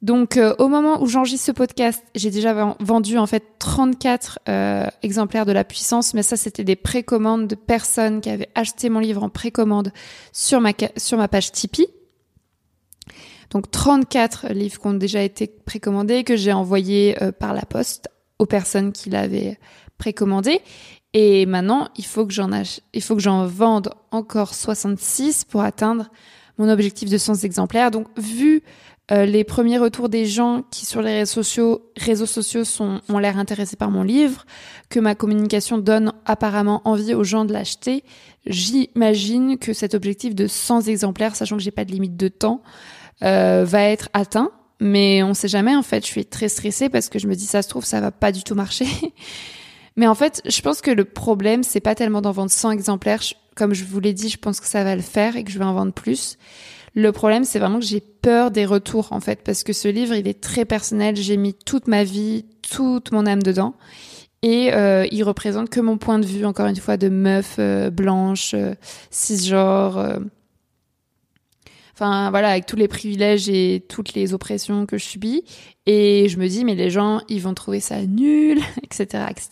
Donc 0.00 0.36
euh, 0.36 0.54
au 0.58 0.68
moment 0.68 1.02
où 1.02 1.06
j'enregistre 1.06 1.46
ce 1.46 1.52
podcast, 1.52 2.04
j'ai 2.14 2.30
déjà 2.30 2.76
vendu 2.78 3.18
en 3.18 3.26
fait 3.26 3.42
34 3.58 4.38
euh, 4.48 4.86
exemplaires 5.02 5.44
de 5.44 5.52
la 5.52 5.64
puissance, 5.64 6.14
mais 6.14 6.22
ça 6.22 6.36
c'était 6.36 6.64
des 6.64 6.76
précommandes 6.76 7.48
de 7.48 7.56
personnes 7.56 8.20
qui 8.20 8.30
avaient 8.30 8.50
acheté 8.54 8.90
mon 8.90 9.00
livre 9.00 9.22
en 9.24 9.28
précommande 9.28 9.92
sur 10.32 10.60
ma 10.60 10.72
sur 10.96 11.18
ma 11.18 11.26
page 11.26 11.50
Tipeee. 11.50 11.88
Donc 13.50 13.70
34 13.70 14.48
livres 14.52 14.80
qui 14.80 14.86
ont 14.86 14.94
déjà 14.94 15.22
été 15.22 15.46
précommandés 15.46 16.22
que 16.22 16.36
j'ai 16.36 16.52
envoyés 16.52 17.20
euh, 17.22 17.32
par 17.32 17.52
la 17.52 17.62
poste 17.62 18.08
aux 18.38 18.46
personnes 18.46 18.92
qui 18.92 19.10
l'avaient 19.10 19.58
précommandé 19.96 20.60
et 21.14 21.46
maintenant, 21.46 21.88
il 21.96 22.04
faut 22.04 22.26
que 22.26 22.32
j'en 22.32 22.50
il 22.92 23.02
faut 23.02 23.16
que 23.16 23.22
j'en 23.22 23.46
vende 23.46 23.90
encore 24.10 24.54
66 24.54 25.44
pour 25.44 25.62
atteindre 25.62 26.10
mon 26.58 26.68
objectif 26.68 27.08
de 27.08 27.18
100 27.18 27.44
exemplaires. 27.44 27.90
Donc 27.90 28.06
vu 28.18 28.62
euh, 29.10 29.24
les 29.24 29.42
premiers 29.42 29.78
retours 29.78 30.08
des 30.08 30.26
gens 30.26 30.62
qui 30.70 30.84
sur 30.84 31.00
les 31.00 31.20
réseaux 31.20 31.42
sociaux, 31.42 31.90
réseaux 31.96 32.26
sociaux 32.26 32.64
sont, 32.64 33.00
ont 33.08 33.18
l'air 33.18 33.38
intéressés 33.38 33.76
par 33.76 33.90
mon 33.90 34.02
livre, 34.02 34.44
que 34.90 35.00
ma 35.00 35.14
communication 35.14 35.78
donne 35.78 36.12
apparemment 36.26 36.82
envie 36.84 37.14
aux 37.14 37.24
gens 37.24 37.46
de 37.46 37.52
l'acheter, 37.52 38.04
j'imagine 38.46 39.56
que 39.58 39.72
cet 39.72 39.94
objectif 39.94 40.34
de 40.34 40.46
100 40.46 40.88
exemplaires, 40.88 41.36
sachant 41.36 41.56
que 41.56 41.62
j'ai 41.62 41.70
pas 41.70 41.84
de 41.84 41.92
limite 41.92 42.16
de 42.16 42.28
temps, 42.28 42.62
euh, 43.22 43.64
va 43.66 43.82
être 43.84 44.10
atteint. 44.12 44.50
Mais 44.80 45.22
on 45.22 45.34
sait 45.34 45.48
jamais, 45.48 45.74
en 45.74 45.82
fait, 45.82 46.04
je 46.04 46.10
suis 46.10 46.24
très 46.24 46.48
stressée 46.48 46.88
parce 46.88 47.08
que 47.08 47.18
je 47.18 47.26
me 47.26 47.34
dis, 47.34 47.46
ça 47.46 47.62
se 47.62 47.68
trouve, 47.68 47.84
ça 47.84 48.00
va 48.00 48.12
pas 48.12 48.30
du 48.30 48.44
tout 48.44 48.54
marcher. 48.54 48.86
Mais 49.96 50.06
en 50.06 50.14
fait, 50.14 50.40
je 50.46 50.60
pense 50.60 50.80
que 50.80 50.92
le 50.92 51.04
problème, 51.04 51.64
c'est 51.64 51.80
pas 51.80 51.96
tellement 51.96 52.20
d'en 52.20 52.30
vendre 52.30 52.52
100 52.52 52.70
exemplaires. 52.70 53.20
Comme 53.56 53.74
je 53.74 53.84
vous 53.84 53.98
l'ai 53.98 54.12
dit, 54.12 54.28
je 54.28 54.36
pense 54.36 54.60
que 54.60 54.68
ça 54.68 54.84
va 54.84 54.94
le 54.94 55.02
faire 55.02 55.34
et 55.34 55.42
que 55.42 55.50
je 55.50 55.58
vais 55.58 55.64
en 55.64 55.74
vendre 55.74 55.92
plus. 55.92 56.38
Le 56.98 57.12
problème, 57.12 57.44
c'est 57.44 57.60
vraiment 57.60 57.78
que 57.78 57.84
j'ai 57.84 58.00
peur 58.00 58.50
des 58.50 58.66
retours, 58.66 59.12
en 59.12 59.20
fait, 59.20 59.44
parce 59.44 59.62
que 59.62 59.72
ce 59.72 59.86
livre, 59.86 60.16
il 60.16 60.26
est 60.26 60.40
très 60.40 60.64
personnel. 60.64 61.14
J'ai 61.14 61.36
mis 61.36 61.54
toute 61.54 61.86
ma 61.86 62.02
vie, 62.02 62.44
toute 62.68 63.12
mon 63.12 63.24
âme 63.24 63.40
dedans. 63.40 63.74
Et 64.42 64.74
euh, 64.74 65.06
il 65.12 65.22
représente 65.22 65.70
que 65.70 65.78
mon 65.78 65.96
point 65.96 66.18
de 66.18 66.26
vue, 66.26 66.44
encore 66.44 66.66
une 66.66 66.74
fois, 66.74 66.96
de 66.96 67.08
meuf 67.08 67.54
euh, 67.60 67.90
blanche, 67.90 68.50
euh, 68.54 68.74
cisgenre, 69.12 69.96
euh, 69.96 70.18
Enfin 72.00 72.30
voilà, 72.30 72.50
avec 72.50 72.66
tous 72.66 72.76
les 72.76 72.86
privilèges 72.86 73.48
et 73.48 73.84
toutes 73.88 74.14
les 74.14 74.32
oppressions 74.32 74.86
que 74.86 74.98
je 74.98 75.04
subis. 75.04 75.42
Et 75.84 76.28
je 76.28 76.38
me 76.38 76.46
dis, 76.46 76.64
mais 76.64 76.76
les 76.76 76.90
gens, 76.90 77.22
ils 77.28 77.42
vont 77.42 77.54
trouver 77.54 77.80
ça 77.80 78.00
nul, 78.02 78.60
etc., 78.84 79.24
etc. 79.28 79.48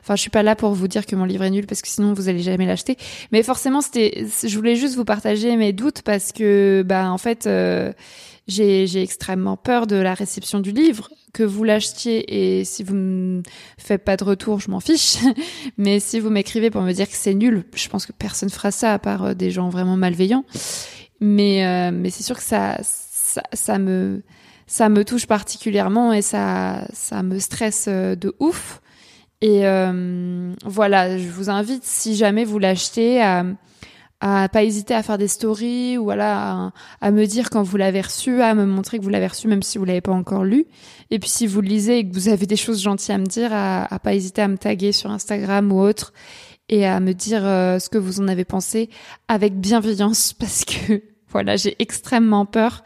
Enfin, 0.00 0.16
je 0.16 0.22
suis 0.22 0.30
pas 0.30 0.42
là 0.42 0.56
pour 0.56 0.72
vous 0.72 0.88
dire 0.88 1.04
que 1.04 1.14
mon 1.16 1.26
livre 1.26 1.44
est 1.44 1.50
nul 1.50 1.66
parce 1.66 1.82
que 1.82 1.88
sinon 1.88 2.14
vous 2.14 2.30
allez 2.30 2.40
jamais 2.40 2.64
l'acheter. 2.64 2.96
Mais 3.30 3.42
forcément, 3.42 3.82
c'était, 3.82 4.24
je 4.42 4.56
voulais 4.56 4.74
juste 4.74 4.94
vous 4.94 5.04
partager 5.04 5.54
mes 5.56 5.74
doutes 5.74 6.00
parce 6.00 6.32
que, 6.32 6.82
bah, 6.86 7.10
en 7.10 7.18
fait, 7.18 7.46
euh, 7.46 7.92
j'ai, 8.48 8.86
j'ai 8.86 9.02
extrêmement 9.02 9.58
peur 9.58 9.86
de 9.86 9.96
la 9.96 10.14
réception 10.14 10.60
du 10.60 10.72
livre. 10.72 11.10
Que 11.34 11.42
vous 11.42 11.62
l'achetiez 11.64 12.58
et 12.58 12.64
si 12.64 12.82
vous 12.82 12.94
ne 12.94 13.42
faites 13.76 14.04
pas 14.04 14.16
de 14.16 14.24
retour, 14.24 14.60
je 14.60 14.70
m'en 14.70 14.80
fiche. 14.80 15.16
Mais 15.76 16.00
si 16.00 16.20
vous 16.20 16.30
m'écrivez 16.30 16.70
pour 16.70 16.80
me 16.82 16.92
dire 16.92 17.06
que 17.06 17.16
c'est 17.16 17.34
nul, 17.34 17.64
je 17.74 17.88
pense 17.88 18.06
que 18.06 18.12
personne 18.12 18.50
fera 18.50 18.70
ça 18.70 18.94
à 18.94 18.98
part 18.98 19.24
euh, 19.24 19.34
des 19.34 19.50
gens 19.50 19.68
vraiment 19.68 19.98
malveillants. 19.98 20.46
Mais, 21.22 21.64
euh, 21.64 21.92
mais 21.94 22.10
c'est 22.10 22.24
sûr 22.24 22.36
que 22.36 22.42
ça, 22.42 22.78
ça, 22.82 23.42
ça, 23.52 23.78
me, 23.78 24.22
ça 24.66 24.88
me 24.88 25.04
touche 25.04 25.26
particulièrement 25.26 26.12
et 26.12 26.20
ça, 26.20 26.84
ça 26.92 27.22
me 27.22 27.38
stresse 27.38 27.86
euh, 27.88 28.16
de 28.16 28.34
ouf. 28.40 28.82
Et 29.40 29.64
euh, 29.64 30.52
voilà, 30.64 31.16
je 31.18 31.28
vous 31.28 31.48
invite, 31.48 31.84
si 31.84 32.16
jamais 32.16 32.44
vous 32.44 32.58
l'achetez, 32.58 33.22
à, 33.22 33.44
à 34.20 34.48
pas 34.48 34.64
hésiter 34.64 34.94
à 34.94 35.04
faire 35.04 35.16
des 35.16 35.28
stories 35.28 35.96
ou 35.96 36.04
voilà, 36.04 36.72
à, 37.00 37.10
me 37.12 37.24
dire 37.24 37.50
quand 37.50 37.62
vous 37.62 37.76
l'avez 37.76 38.00
reçu, 38.00 38.42
à 38.42 38.54
me 38.54 38.66
montrer 38.66 38.98
que 38.98 39.04
vous 39.04 39.08
l'avez 39.08 39.28
reçu 39.28 39.46
même 39.46 39.62
si 39.62 39.78
vous 39.78 39.84
l'avez 39.84 40.00
pas 40.00 40.12
encore 40.12 40.42
lu. 40.42 40.66
Et 41.12 41.20
puis 41.20 41.30
si 41.30 41.46
vous 41.46 41.60
le 41.60 41.68
lisez 41.68 41.98
et 41.98 42.08
que 42.08 42.14
vous 42.14 42.28
avez 42.28 42.46
des 42.46 42.56
choses 42.56 42.82
gentilles 42.82 43.14
à 43.14 43.18
me 43.18 43.26
dire, 43.26 43.52
à, 43.52 43.94
à 43.94 43.98
pas 44.00 44.12
hésiter 44.14 44.42
à 44.42 44.48
me 44.48 44.58
taguer 44.58 44.90
sur 44.90 45.12
Instagram 45.12 45.70
ou 45.70 45.80
autre 45.80 46.12
et 46.68 46.84
à 46.84 46.98
me 46.98 47.12
dire 47.12 47.42
ce 47.42 47.88
que 47.88 47.98
vous 47.98 48.20
en 48.20 48.26
avez 48.26 48.44
pensé 48.44 48.90
avec 49.28 49.60
bienveillance 49.60 50.32
parce 50.38 50.64
que 50.64 51.11
voilà, 51.32 51.56
j'ai 51.56 51.76
extrêmement 51.78 52.46
peur. 52.46 52.82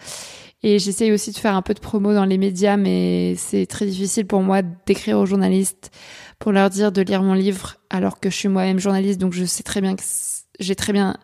Et 0.62 0.78
j'essaye 0.78 1.12
aussi 1.12 1.32
de 1.32 1.36
faire 1.36 1.54
un 1.54 1.62
peu 1.62 1.74
de 1.74 1.80
promo 1.80 2.14
dans 2.14 2.24
les 2.24 2.38
médias, 2.38 2.76
mais 2.76 3.34
c'est 3.36 3.66
très 3.66 3.86
difficile 3.86 4.26
pour 4.26 4.42
moi 4.42 4.62
d'écrire 4.62 5.18
aux 5.18 5.26
journalistes 5.26 5.90
pour 6.38 6.50
leur 6.52 6.70
dire 6.70 6.92
de 6.92 7.02
lire 7.02 7.22
mon 7.22 7.34
livre, 7.34 7.76
alors 7.90 8.20
que 8.20 8.30
je 8.30 8.36
suis 8.36 8.48
moi-même 8.48 8.78
journaliste, 8.78 9.20
donc 9.20 9.32
je 9.32 9.44
sais 9.44 9.62
très 9.62 9.80
bien 9.80 9.94
que 9.96 10.02
j'ai 10.58 10.74
très 10.74 10.92
bien, 10.92 11.16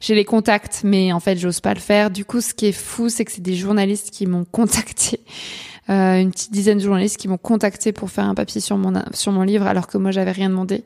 j'ai 0.00 0.14
les 0.14 0.24
contacts, 0.24 0.82
mais 0.84 1.12
en 1.12 1.20
fait, 1.20 1.38
j'ose 1.38 1.60
pas 1.60 1.74
le 1.74 1.80
faire. 1.80 2.10
Du 2.10 2.24
coup, 2.24 2.40
ce 2.40 2.54
qui 2.54 2.66
est 2.66 2.72
fou, 2.72 3.08
c'est 3.08 3.24
que 3.24 3.32
c'est 3.32 3.40
des 3.40 3.54
journalistes 3.54 4.10
qui 4.10 4.26
m'ont 4.26 4.44
contacté 4.44 5.20
euh, 5.90 6.20
une 6.20 6.30
petite 6.30 6.52
dizaine 6.52 6.78
de 6.78 6.82
journalistes 6.82 7.16
qui 7.16 7.28
m'ont 7.28 7.38
contacté 7.38 7.92
pour 7.92 8.10
faire 8.10 8.24
un 8.24 8.34
papier 8.34 8.60
sur 8.60 8.76
mon 8.76 9.02
sur 9.14 9.32
mon 9.32 9.42
livre 9.42 9.66
alors 9.66 9.86
que 9.86 9.98
moi 9.98 10.10
j'avais 10.10 10.32
rien 10.32 10.50
demandé. 10.50 10.84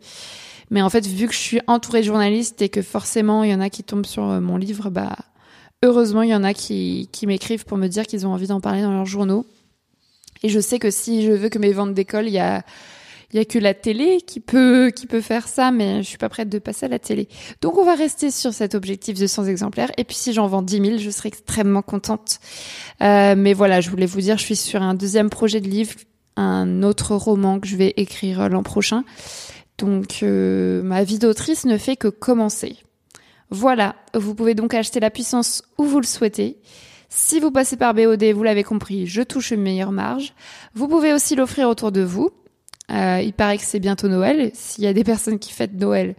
Mais 0.70 0.82
en 0.82 0.90
fait, 0.90 1.06
vu 1.06 1.26
que 1.26 1.34
je 1.34 1.38
suis 1.38 1.60
entourée 1.66 2.00
de 2.00 2.06
journalistes 2.06 2.62
et 2.62 2.68
que 2.68 2.82
forcément 2.82 3.42
il 3.42 3.50
y 3.50 3.54
en 3.54 3.60
a 3.60 3.70
qui 3.70 3.82
tombent 3.82 4.06
sur 4.06 4.24
euh, 4.24 4.40
mon 4.40 4.56
livre, 4.56 4.90
bah 4.90 5.16
heureusement 5.84 6.22
il 6.22 6.30
y 6.30 6.34
en 6.34 6.42
a 6.42 6.54
qui 6.54 7.08
m'écrivent 7.26 7.64
pour 7.64 7.78
me 7.78 7.86
dire 7.86 8.06
qu'ils 8.06 8.26
ont 8.26 8.32
envie 8.32 8.48
d'en 8.48 8.60
parler 8.60 8.82
dans 8.82 8.92
leurs 8.92 9.06
journaux. 9.06 9.46
Et 10.42 10.48
je 10.48 10.60
sais 10.60 10.78
que 10.78 10.90
si 10.90 11.24
je 11.24 11.32
veux 11.32 11.48
que 11.48 11.58
mes 11.58 11.72
ventes 11.72 11.94
d'école, 11.94 12.28
il 12.28 12.34
y 12.34 12.38
a 12.38 12.62
que 13.48 13.58
la 13.58 13.72
télé 13.74 14.20
qui 14.20 14.40
peut 14.40 14.92
faire 15.22 15.48
ça, 15.48 15.70
mais 15.70 16.02
je 16.02 16.08
suis 16.08 16.18
pas 16.18 16.28
prête 16.28 16.48
de 16.48 16.58
passer 16.58 16.86
à 16.86 16.88
la 16.88 16.98
télé. 16.98 17.28
Donc 17.62 17.78
on 17.78 17.84
va 17.84 17.94
rester 17.94 18.30
sur 18.30 18.52
cet 18.52 18.74
objectif 18.74 19.18
de 19.18 19.26
100 19.26 19.46
exemplaires. 19.46 19.90
Et 19.96 20.04
puis 20.04 20.16
si 20.16 20.32
j'en 20.32 20.46
vends 20.46 20.62
10 20.62 20.80
000, 20.80 20.98
je 20.98 21.10
serai 21.10 21.28
extrêmement 21.28 21.82
contente. 21.82 22.40
Euh, 23.02 23.34
mais 23.36 23.54
voilà, 23.54 23.80
je 23.80 23.90
voulais 23.90 24.06
vous 24.06 24.20
dire, 24.20 24.36
je 24.38 24.44
suis 24.44 24.56
sur 24.56 24.82
un 24.82 24.94
deuxième 24.94 25.30
projet 25.30 25.60
de 25.60 25.68
livre, 25.68 25.94
un 26.36 26.82
autre 26.82 27.14
roman 27.16 27.58
que 27.58 27.66
je 27.66 27.76
vais 27.76 27.94
écrire 27.96 28.48
l'an 28.48 28.62
prochain. 28.62 29.04
Donc 29.78 30.18
euh, 30.22 30.82
ma 30.82 31.04
vie 31.04 31.18
d'autrice 31.18 31.64
ne 31.64 31.78
fait 31.78 31.96
que 31.96 32.08
commencer. 32.08 32.76
Voilà, 33.50 33.94
vous 34.14 34.34
pouvez 34.34 34.54
donc 34.54 34.74
acheter 34.74 35.00
la 35.00 35.10
puissance 35.10 35.62
où 35.78 35.84
vous 35.84 36.00
le 36.00 36.06
souhaitez. 36.06 36.58
Si 37.08 37.38
vous 37.38 37.50
passez 37.50 37.76
par 37.76 37.94
BOD, 37.94 38.24
vous 38.24 38.42
l'avez 38.42 38.64
compris, 38.64 39.06
je 39.06 39.22
touche 39.22 39.52
une 39.52 39.62
meilleure 39.62 39.92
marge. 39.92 40.34
Vous 40.74 40.88
pouvez 40.88 41.12
aussi 41.12 41.36
l'offrir 41.36 41.68
autour 41.68 41.92
de 41.92 42.02
vous. 42.02 42.30
Euh, 42.90 43.20
il 43.22 43.32
paraît 43.32 43.56
que 43.56 43.64
c'est 43.64 43.80
bientôt 43.80 44.08
Noël. 44.08 44.50
S'il 44.54 44.84
y 44.84 44.88
a 44.88 44.92
des 44.92 45.04
personnes 45.04 45.38
qui 45.38 45.52
fêtent 45.52 45.74
Noël, 45.74 46.16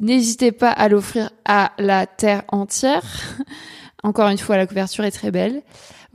n'hésitez 0.00 0.52
pas 0.52 0.70
à 0.70 0.88
l'offrir 0.88 1.30
à 1.44 1.72
la 1.78 2.06
terre 2.06 2.44
entière. 2.48 3.04
Encore 4.02 4.28
une 4.28 4.38
fois, 4.38 4.56
la 4.56 4.66
couverture 4.66 5.04
est 5.04 5.10
très 5.10 5.30
belle. 5.30 5.62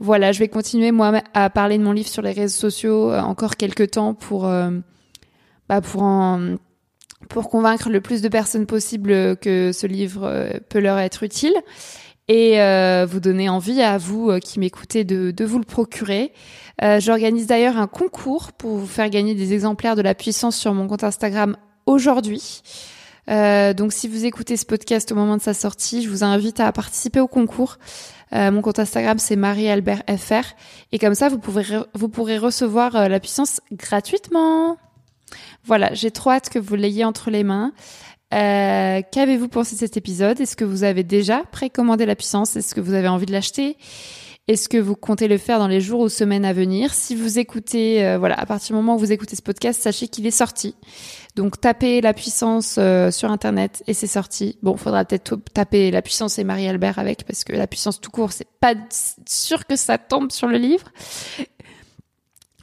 Voilà, 0.00 0.32
je 0.32 0.40
vais 0.40 0.48
continuer 0.48 0.90
moi 0.90 1.22
à 1.34 1.48
parler 1.50 1.78
de 1.78 1.84
mon 1.84 1.92
livre 1.92 2.08
sur 2.08 2.22
les 2.22 2.32
réseaux 2.32 2.58
sociaux 2.58 3.12
euh, 3.12 3.20
encore 3.20 3.56
quelques 3.56 3.92
temps 3.92 4.14
pour 4.14 4.46
euh, 4.46 4.70
bah, 5.68 5.80
pour 5.80 6.02
en, 6.02 6.56
pour 7.28 7.48
convaincre 7.48 7.90
le 7.90 8.00
plus 8.00 8.22
de 8.22 8.28
personnes 8.28 8.66
possible 8.66 9.36
que 9.36 9.72
ce 9.72 9.86
livre 9.86 10.48
peut 10.68 10.80
leur 10.80 10.98
être 10.98 11.22
utile 11.22 11.54
et 12.28 12.58
vous 13.06 13.20
donner 13.20 13.48
envie 13.48 13.82
à 13.82 13.98
vous 13.98 14.38
qui 14.38 14.58
m'écoutez 14.58 15.04
de, 15.04 15.44
vous 15.44 15.58
le 15.58 15.64
procurer. 15.64 16.32
Euh, 16.82 17.00
j'organise 17.00 17.46
d'ailleurs 17.46 17.78
un 17.78 17.86
concours 17.86 18.52
pour 18.52 18.76
vous 18.76 18.86
faire 18.86 19.08
gagner 19.08 19.34
des 19.34 19.52
exemplaires 19.52 19.96
de 19.96 20.02
la 20.02 20.14
puissance 20.14 20.56
sur 20.56 20.74
mon 20.74 20.88
compte 20.88 21.04
Instagram 21.04 21.56
aujourd'hui. 21.86 22.62
Euh, 23.30 23.72
donc 23.72 23.92
si 23.92 24.08
vous 24.08 24.24
écoutez 24.26 24.56
ce 24.56 24.66
podcast 24.66 25.10
au 25.12 25.14
moment 25.14 25.36
de 25.36 25.42
sa 25.42 25.54
sortie, 25.54 26.02
je 26.02 26.10
vous 26.10 26.24
invite 26.24 26.60
à 26.60 26.72
participer 26.72 27.20
au 27.20 27.28
concours. 27.28 27.78
Euh, 28.32 28.50
mon 28.50 28.60
compte 28.60 28.78
Instagram 28.78 29.18
c'est 29.18 29.36
mariealbertfr 29.36 30.54
et 30.92 30.98
comme 30.98 31.14
ça 31.14 31.28
vous 31.28 31.40
vous 31.94 32.08
pourrez 32.08 32.38
recevoir 32.38 33.08
la 33.08 33.20
puissance 33.20 33.60
gratuitement. 33.72 34.76
Voilà, 35.64 35.92
j'ai 35.94 36.10
trop 36.10 36.30
hâte 36.30 36.50
que 36.50 36.58
vous 36.58 36.74
l'ayez 36.74 37.04
entre 37.04 37.30
les 37.30 37.44
mains. 37.44 37.72
Qu'avez-vous 38.30 39.48
pensé 39.48 39.76
de 39.76 39.80
cet 39.80 39.96
épisode? 39.96 40.40
Est-ce 40.40 40.56
que 40.56 40.64
vous 40.64 40.82
avez 40.82 41.04
déjà 41.04 41.44
précommandé 41.52 42.04
la 42.04 42.16
puissance? 42.16 42.56
Est-ce 42.56 42.74
que 42.74 42.80
vous 42.80 42.94
avez 42.94 43.08
envie 43.08 43.26
de 43.26 43.32
l'acheter? 43.32 43.76
Est-ce 44.46 44.68
que 44.68 44.76
vous 44.76 44.94
comptez 44.94 45.26
le 45.26 45.38
faire 45.38 45.58
dans 45.58 45.68
les 45.68 45.80
jours 45.80 46.00
ou 46.00 46.10
semaines 46.10 46.44
à 46.44 46.52
venir? 46.52 46.92
Si 46.92 47.14
vous 47.14 47.38
écoutez, 47.38 48.04
euh, 48.04 48.18
voilà, 48.18 48.38
à 48.38 48.44
partir 48.44 48.74
du 48.74 48.82
moment 48.82 48.96
où 48.96 48.98
vous 48.98 49.10
écoutez 49.10 49.36
ce 49.36 49.40
podcast, 49.40 49.80
sachez 49.80 50.06
qu'il 50.06 50.26
est 50.26 50.30
sorti. 50.30 50.74
Donc 51.34 51.58
tapez 51.58 52.02
la 52.02 52.12
puissance 52.12 52.76
euh, 52.76 53.10
sur 53.10 53.30
internet 53.30 53.82
et 53.86 53.94
c'est 53.94 54.06
sorti. 54.06 54.58
Bon, 54.62 54.76
faudra 54.76 55.06
peut-être 55.06 55.36
taper 55.54 55.90
la 55.90 56.02
puissance 56.02 56.38
et 56.38 56.44
Marie 56.44 56.68
Albert 56.68 56.98
avec 56.98 57.24
parce 57.24 57.42
que 57.42 57.54
la 57.54 57.66
puissance 57.66 58.02
tout 58.02 58.10
court, 58.10 58.32
c'est 58.32 58.46
pas 58.60 58.74
sûr 59.26 59.64
que 59.64 59.76
ça 59.76 59.96
tombe 59.96 60.30
sur 60.30 60.46
le 60.46 60.58
livre. 60.58 60.88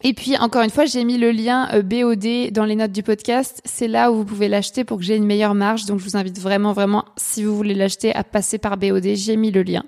Et 0.04 0.14
puis 0.14 0.38
encore 0.38 0.64
une 0.64 0.70
fois, 0.70 0.86
j'ai 0.86 1.04
mis 1.04 1.18
le 1.18 1.32
lien 1.32 1.70
euh, 1.74 1.82
BOD 1.84 2.52
dans 2.52 2.66
les 2.66 2.76
notes 2.76 2.92
du 2.92 3.04
podcast. 3.04 3.62
C'est 3.66 3.88
là 3.88 4.12
où 4.12 4.16
vous 4.16 4.26
pouvez 4.26 4.48
l'acheter 4.48 4.84
pour 4.84 4.98
que 4.98 5.04
j'ai 5.04 5.16
une 5.16 5.26
meilleure 5.26 5.56
marge. 5.56 5.86
Donc 5.86 6.00
je 6.00 6.06
vous 6.06 6.18
invite 6.18 6.40
vraiment, 6.40 6.74
vraiment, 6.74 7.06
si 7.18 7.44
vous 7.44 7.56
voulez 7.56 7.76
l'acheter, 7.76 8.14
à 8.14 8.24
passer 8.24 8.58
par 8.58 8.78
BOD. 8.78 9.06
J'ai 9.16 9.36
mis 9.36 9.52
le 9.52 9.64
lien. 9.64 9.84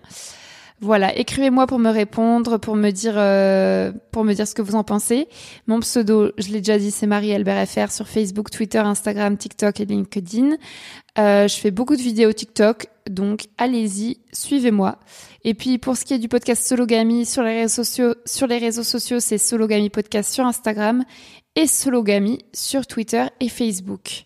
Voilà, 0.83 1.17
écrivez-moi 1.17 1.65
pour 1.65 1.79
me 1.79 1.89
répondre, 1.89 2.57
pour 2.57 2.75
me 2.75 2.91
dire, 2.91 3.13
euh, 3.15 3.93
pour 4.11 4.25
me 4.25 4.33
dire 4.33 4.45
ce 4.45 4.53
que 4.53 4.61
vous 4.61 4.75
en 4.75 4.83
pensez. 4.83 5.29
Mon 5.65 5.79
pseudo, 5.79 6.31
je 6.37 6.49
l'ai 6.49 6.57
déjà 6.57 6.77
dit, 6.77 6.91
c'est 6.91 7.07
Marie 7.07 7.33
Albert 7.33 7.69
FR 7.69 7.89
sur 7.89 8.07
Facebook, 8.07 8.49
Twitter, 8.49 8.79
Instagram, 8.79 9.37
TikTok 9.37 9.79
et 9.79 9.85
LinkedIn. 9.85 10.57
Euh, 11.19 11.47
je 11.47 11.55
fais 11.55 11.71
beaucoup 11.71 11.95
de 11.95 12.01
vidéos 12.01 12.33
TikTok, 12.33 12.87
donc 13.09 13.45
allez-y, 13.57 14.17
suivez-moi. 14.31 14.99
Et 15.43 15.53
puis 15.53 15.77
pour 15.77 15.97
ce 15.97 16.05
qui 16.05 16.13
est 16.13 16.19
du 16.19 16.27
podcast 16.27 16.63
Sologami 16.63 17.25
sur 17.25 17.43
les 17.43 17.61
réseaux 17.61 17.83
sociaux, 17.83 18.15
sur 18.25 18.47
les 18.47 18.57
réseaux 18.57 18.83
sociaux, 18.83 19.19
c'est 19.19 19.37
Sologami 19.37 19.89
Podcast 19.89 20.33
sur 20.33 20.45
Instagram 20.45 21.03
et 21.55 21.67
Sologami 21.67 22.39
sur 22.53 22.87
Twitter 22.87 23.25
et 23.39 23.49
Facebook. 23.49 24.25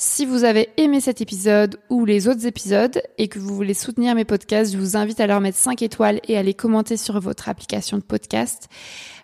Si 0.00 0.24
vous 0.24 0.44
avez 0.44 0.68
aimé 0.76 1.00
cet 1.00 1.20
épisode 1.20 1.80
ou 1.90 2.04
les 2.04 2.28
autres 2.28 2.46
épisodes 2.46 3.02
et 3.18 3.26
que 3.26 3.40
vous 3.40 3.52
voulez 3.52 3.74
soutenir 3.74 4.14
mes 4.14 4.24
podcasts, 4.24 4.72
je 4.72 4.78
vous 4.78 4.96
invite 4.96 5.18
à 5.18 5.26
leur 5.26 5.40
mettre 5.40 5.58
5 5.58 5.82
étoiles 5.82 6.20
et 6.28 6.38
à 6.38 6.42
les 6.44 6.54
commenter 6.54 6.96
sur 6.96 7.18
votre 7.18 7.48
application 7.48 7.98
de 7.98 8.04
podcast, 8.04 8.68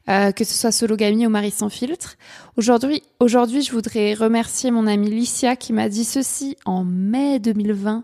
euh, 0.08 0.32
que 0.32 0.42
ce 0.42 0.52
soit 0.52 0.72
Sologami 0.72 1.28
ou 1.28 1.30
Marie 1.30 1.52
sans 1.52 1.68
filtre. 1.68 2.16
Aujourd'hui, 2.56 3.04
aujourd'hui, 3.20 3.62
je 3.62 3.70
voudrais 3.70 4.14
remercier 4.14 4.72
mon 4.72 4.88
amie 4.88 5.10
Licia 5.10 5.54
qui 5.54 5.72
m'a 5.72 5.88
dit 5.88 6.04
ceci 6.04 6.56
en 6.64 6.82
mai 6.82 7.38
2020 7.38 8.02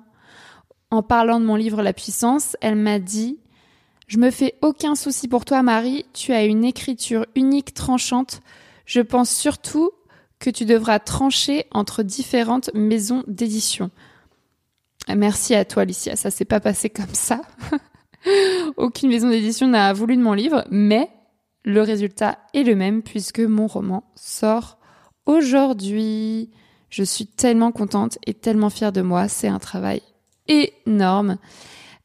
en 0.91 1.03
parlant 1.03 1.41
de 1.41 1.45
mon 1.45 1.57
livre 1.57 1.83
La 1.83 1.93
puissance. 1.93 2.57
Elle 2.61 2.77
m'a 2.77 2.99
dit 2.99 3.39
je 4.11 4.19
me 4.19 4.33
fais 4.33 4.57
aucun 4.61 4.97
souci 4.97 5.29
pour 5.29 5.45
toi, 5.45 5.63
Marie. 5.63 6.05
Tu 6.15 6.33
as 6.33 6.45
une 6.45 6.65
écriture 6.65 7.27
unique, 7.37 7.75
tranchante. 7.75 8.41
Je 8.85 9.01
pense 9.01 9.31
surtout 9.31 9.93
que 10.41 10.51
tu 10.51 10.65
devras 10.65 10.99
trancher 10.99 11.67
entre 11.71 12.03
différentes 12.03 12.71
maisons 12.75 13.23
d'édition. 13.29 13.93
Merci 15.09 15.55
à 15.55 15.65
toi, 15.65 15.83
Alicia. 15.83 16.17
Ça 16.17 16.33
s'est 16.33 16.45
pas 16.45 16.59
passé 16.59 16.91
comme 16.91 17.15
ça. 17.15 17.41
Aucune 18.77 19.11
maison 19.11 19.31
d'édition 19.31 19.69
n'a 19.69 19.93
voulu 19.93 20.17
de 20.17 20.23
mon 20.23 20.33
livre, 20.33 20.65
mais 20.73 21.09
le 21.65 21.81
résultat 21.81 22.39
est 22.53 22.65
le 22.65 22.75
même 22.75 23.03
puisque 23.03 23.39
mon 23.39 23.69
roman 23.69 24.11
sort 24.17 24.79
aujourd'hui. 25.25 26.51
Je 26.89 27.05
suis 27.05 27.29
tellement 27.29 27.71
contente 27.71 28.19
et 28.27 28.35
tellement 28.35 28.71
fière 28.71 28.91
de 28.91 29.03
moi. 29.03 29.29
C'est 29.29 29.47
un 29.47 29.61
travail 29.61 30.03
énorme. 30.51 31.39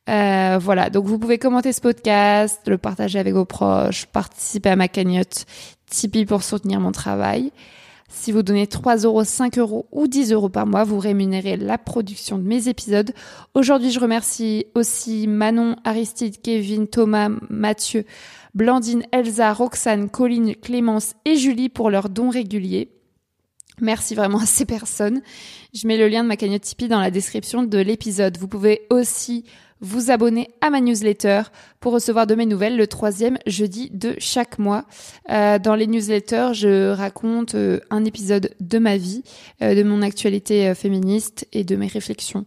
Euh, 0.08 0.60
voilà, 0.62 0.90
donc 0.90 1.06
vous 1.06 1.18
pouvez 1.18 1.40
commenter 1.40 1.74
ce 1.74 1.82
podcast, 1.82 2.62
le 2.68 2.78
partager 2.78 3.18
avec 3.18 3.34
vos 3.34 3.46
proches, 3.46 4.06
participer 4.06 4.70
à 4.70 4.76
ma 4.76 4.88
cagnotte 4.88 5.46
Tipeee 5.90 6.26
pour 6.26 6.44
soutenir 6.44 6.80
mon 6.80 6.92
travail. 6.92 7.52
Si 8.08 8.32
vous 8.32 8.44
donnez 8.44 8.68
3 8.68 8.98
euros, 8.98 9.24
5 9.24 9.58
euros 9.58 9.88
ou 9.92 10.08
10 10.08 10.32
euros 10.32 10.50
par 10.50 10.68
mois, 10.68 10.84
vous 10.84 11.00
rémunérez 11.00 11.58
la 11.58 11.78
production 11.78 12.38
de 12.38 12.44
mes 12.44 12.70
épisodes. 12.70 13.12
Aujourd'hui, 13.56 13.92
je 13.92 14.00
remercie 14.00 14.68
aussi 14.76 15.28
Manon, 15.28 15.76
Aristide, 15.84 16.40
Kevin, 16.42 16.88
Thomas, 16.88 17.30
Mathieu, 17.50 18.06
Blandine, 18.54 19.04
Elsa, 19.12 19.52
Roxane, 19.54 20.10
Colline, 20.10 20.56
Clémence 20.56 21.16
et 21.26 21.36
Julie 21.36 21.70
pour 21.70 21.90
leurs 21.90 22.10
dons 22.10 22.30
réguliers. 22.30 22.95
Merci 23.82 24.16
vraiment 24.16 24.40
à 24.40 24.46
ces 24.46 24.66
personnes. 24.66 25.22
Je 25.74 25.88
mets 25.88 25.98
le 25.98 26.08
lien 26.08 26.24
de 26.24 26.28
ma 26.28 26.38
cagnotte 26.38 26.62
Tipeee 26.62 26.88
dans 26.88 27.00
la 27.00 27.12
description 27.12 27.64
de 27.64 27.78
l'épisode. 27.78 28.38
Vous 28.38 28.48
pouvez 28.48 28.88
aussi 28.90 29.44
vous 29.82 30.10
abonner 30.12 30.50
à 30.62 30.70
ma 30.70 30.80
newsletter 30.80 31.44
pour 31.80 31.94
recevoir 31.94 32.28
de 32.28 32.36
mes 32.36 32.46
nouvelles 32.46 32.78
le 32.78 32.88
troisième 32.88 33.38
jeudi 33.46 33.90
de 33.92 34.16
chaque 34.18 34.58
mois. 34.58 34.86
Euh, 35.30 35.60
dans 35.60 35.76
les 35.76 35.88
newsletters, 35.88 36.54
je 36.54 36.92
raconte 36.92 37.56
euh, 37.56 37.80
un 37.90 38.06
épisode 38.06 38.52
de 38.62 38.80
ma 38.80 38.96
vie, 38.96 39.24
euh, 39.62 39.76
de 39.76 39.84
mon 39.84 40.02
actualité 40.02 40.74
féministe 40.74 41.48
et 41.52 41.64
de 41.64 41.76
mes 41.76 41.88
réflexions 41.88 42.46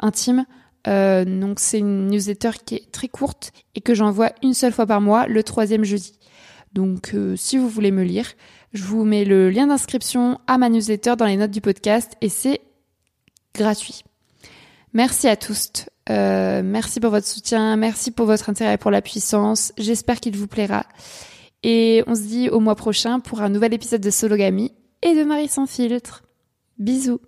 intimes. 0.00 0.46
donc 0.86 1.60
c'est 1.60 1.78
une 1.78 2.08
newsletter 2.08 2.52
qui 2.64 2.76
est 2.76 2.90
très 2.90 3.08
courte 3.08 3.52
et 3.74 3.82
que 3.82 3.94
j'envoie 3.94 4.32
une 4.42 4.54
seule 4.54 4.72
fois 4.72 4.86
par 4.86 5.02
mois, 5.02 5.26
le 5.26 5.42
troisième 5.42 5.84
jeudi. 5.84 6.14
Donc 6.72 7.14
si 7.36 7.58
vous 7.58 7.68
voulez 7.68 7.90
me 7.90 8.02
lire, 8.02 8.32
je 8.72 8.84
vous 8.84 9.04
mets 9.04 9.24
le 9.24 9.50
lien 9.50 9.66
d'inscription 9.66 10.38
à 10.46 10.58
ma 10.58 10.68
newsletter 10.68 11.16
dans 11.16 11.26
les 11.26 11.36
notes 11.36 11.50
du 11.50 11.60
podcast 11.60 12.12
et 12.20 12.28
c'est 12.28 12.60
gratuit. 13.54 14.04
Merci 14.92 15.28
à 15.28 15.36
tous. 15.36 15.70
Euh, 16.08 16.62
merci 16.64 17.00
pour 17.00 17.10
votre 17.10 17.26
soutien. 17.26 17.76
Merci 17.76 18.10
pour 18.10 18.26
votre 18.26 18.50
intérêt 18.50 18.78
pour 18.78 18.90
la 18.90 19.02
puissance. 19.02 19.72
J'espère 19.78 20.20
qu'il 20.20 20.36
vous 20.36 20.46
plaira. 20.46 20.84
Et 21.62 22.02
on 22.06 22.14
se 22.14 22.22
dit 22.22 22.48
au 22.48 22.60
mois 22.60 22.74
prochain 22.74 23.20
pour 23.20 23.42
un 23.42 23.48
nouvel 23.48 23.74
épisode 23.74 24.00
de 24.00 24.10
Sologamy 24.10 24.72
et 25.02 25.14
de 25.14 25.24
Marie 25.24 25.48
sans 25.48 25.66
filtre. 25.66 26.22
Bisous. 26.78 27.20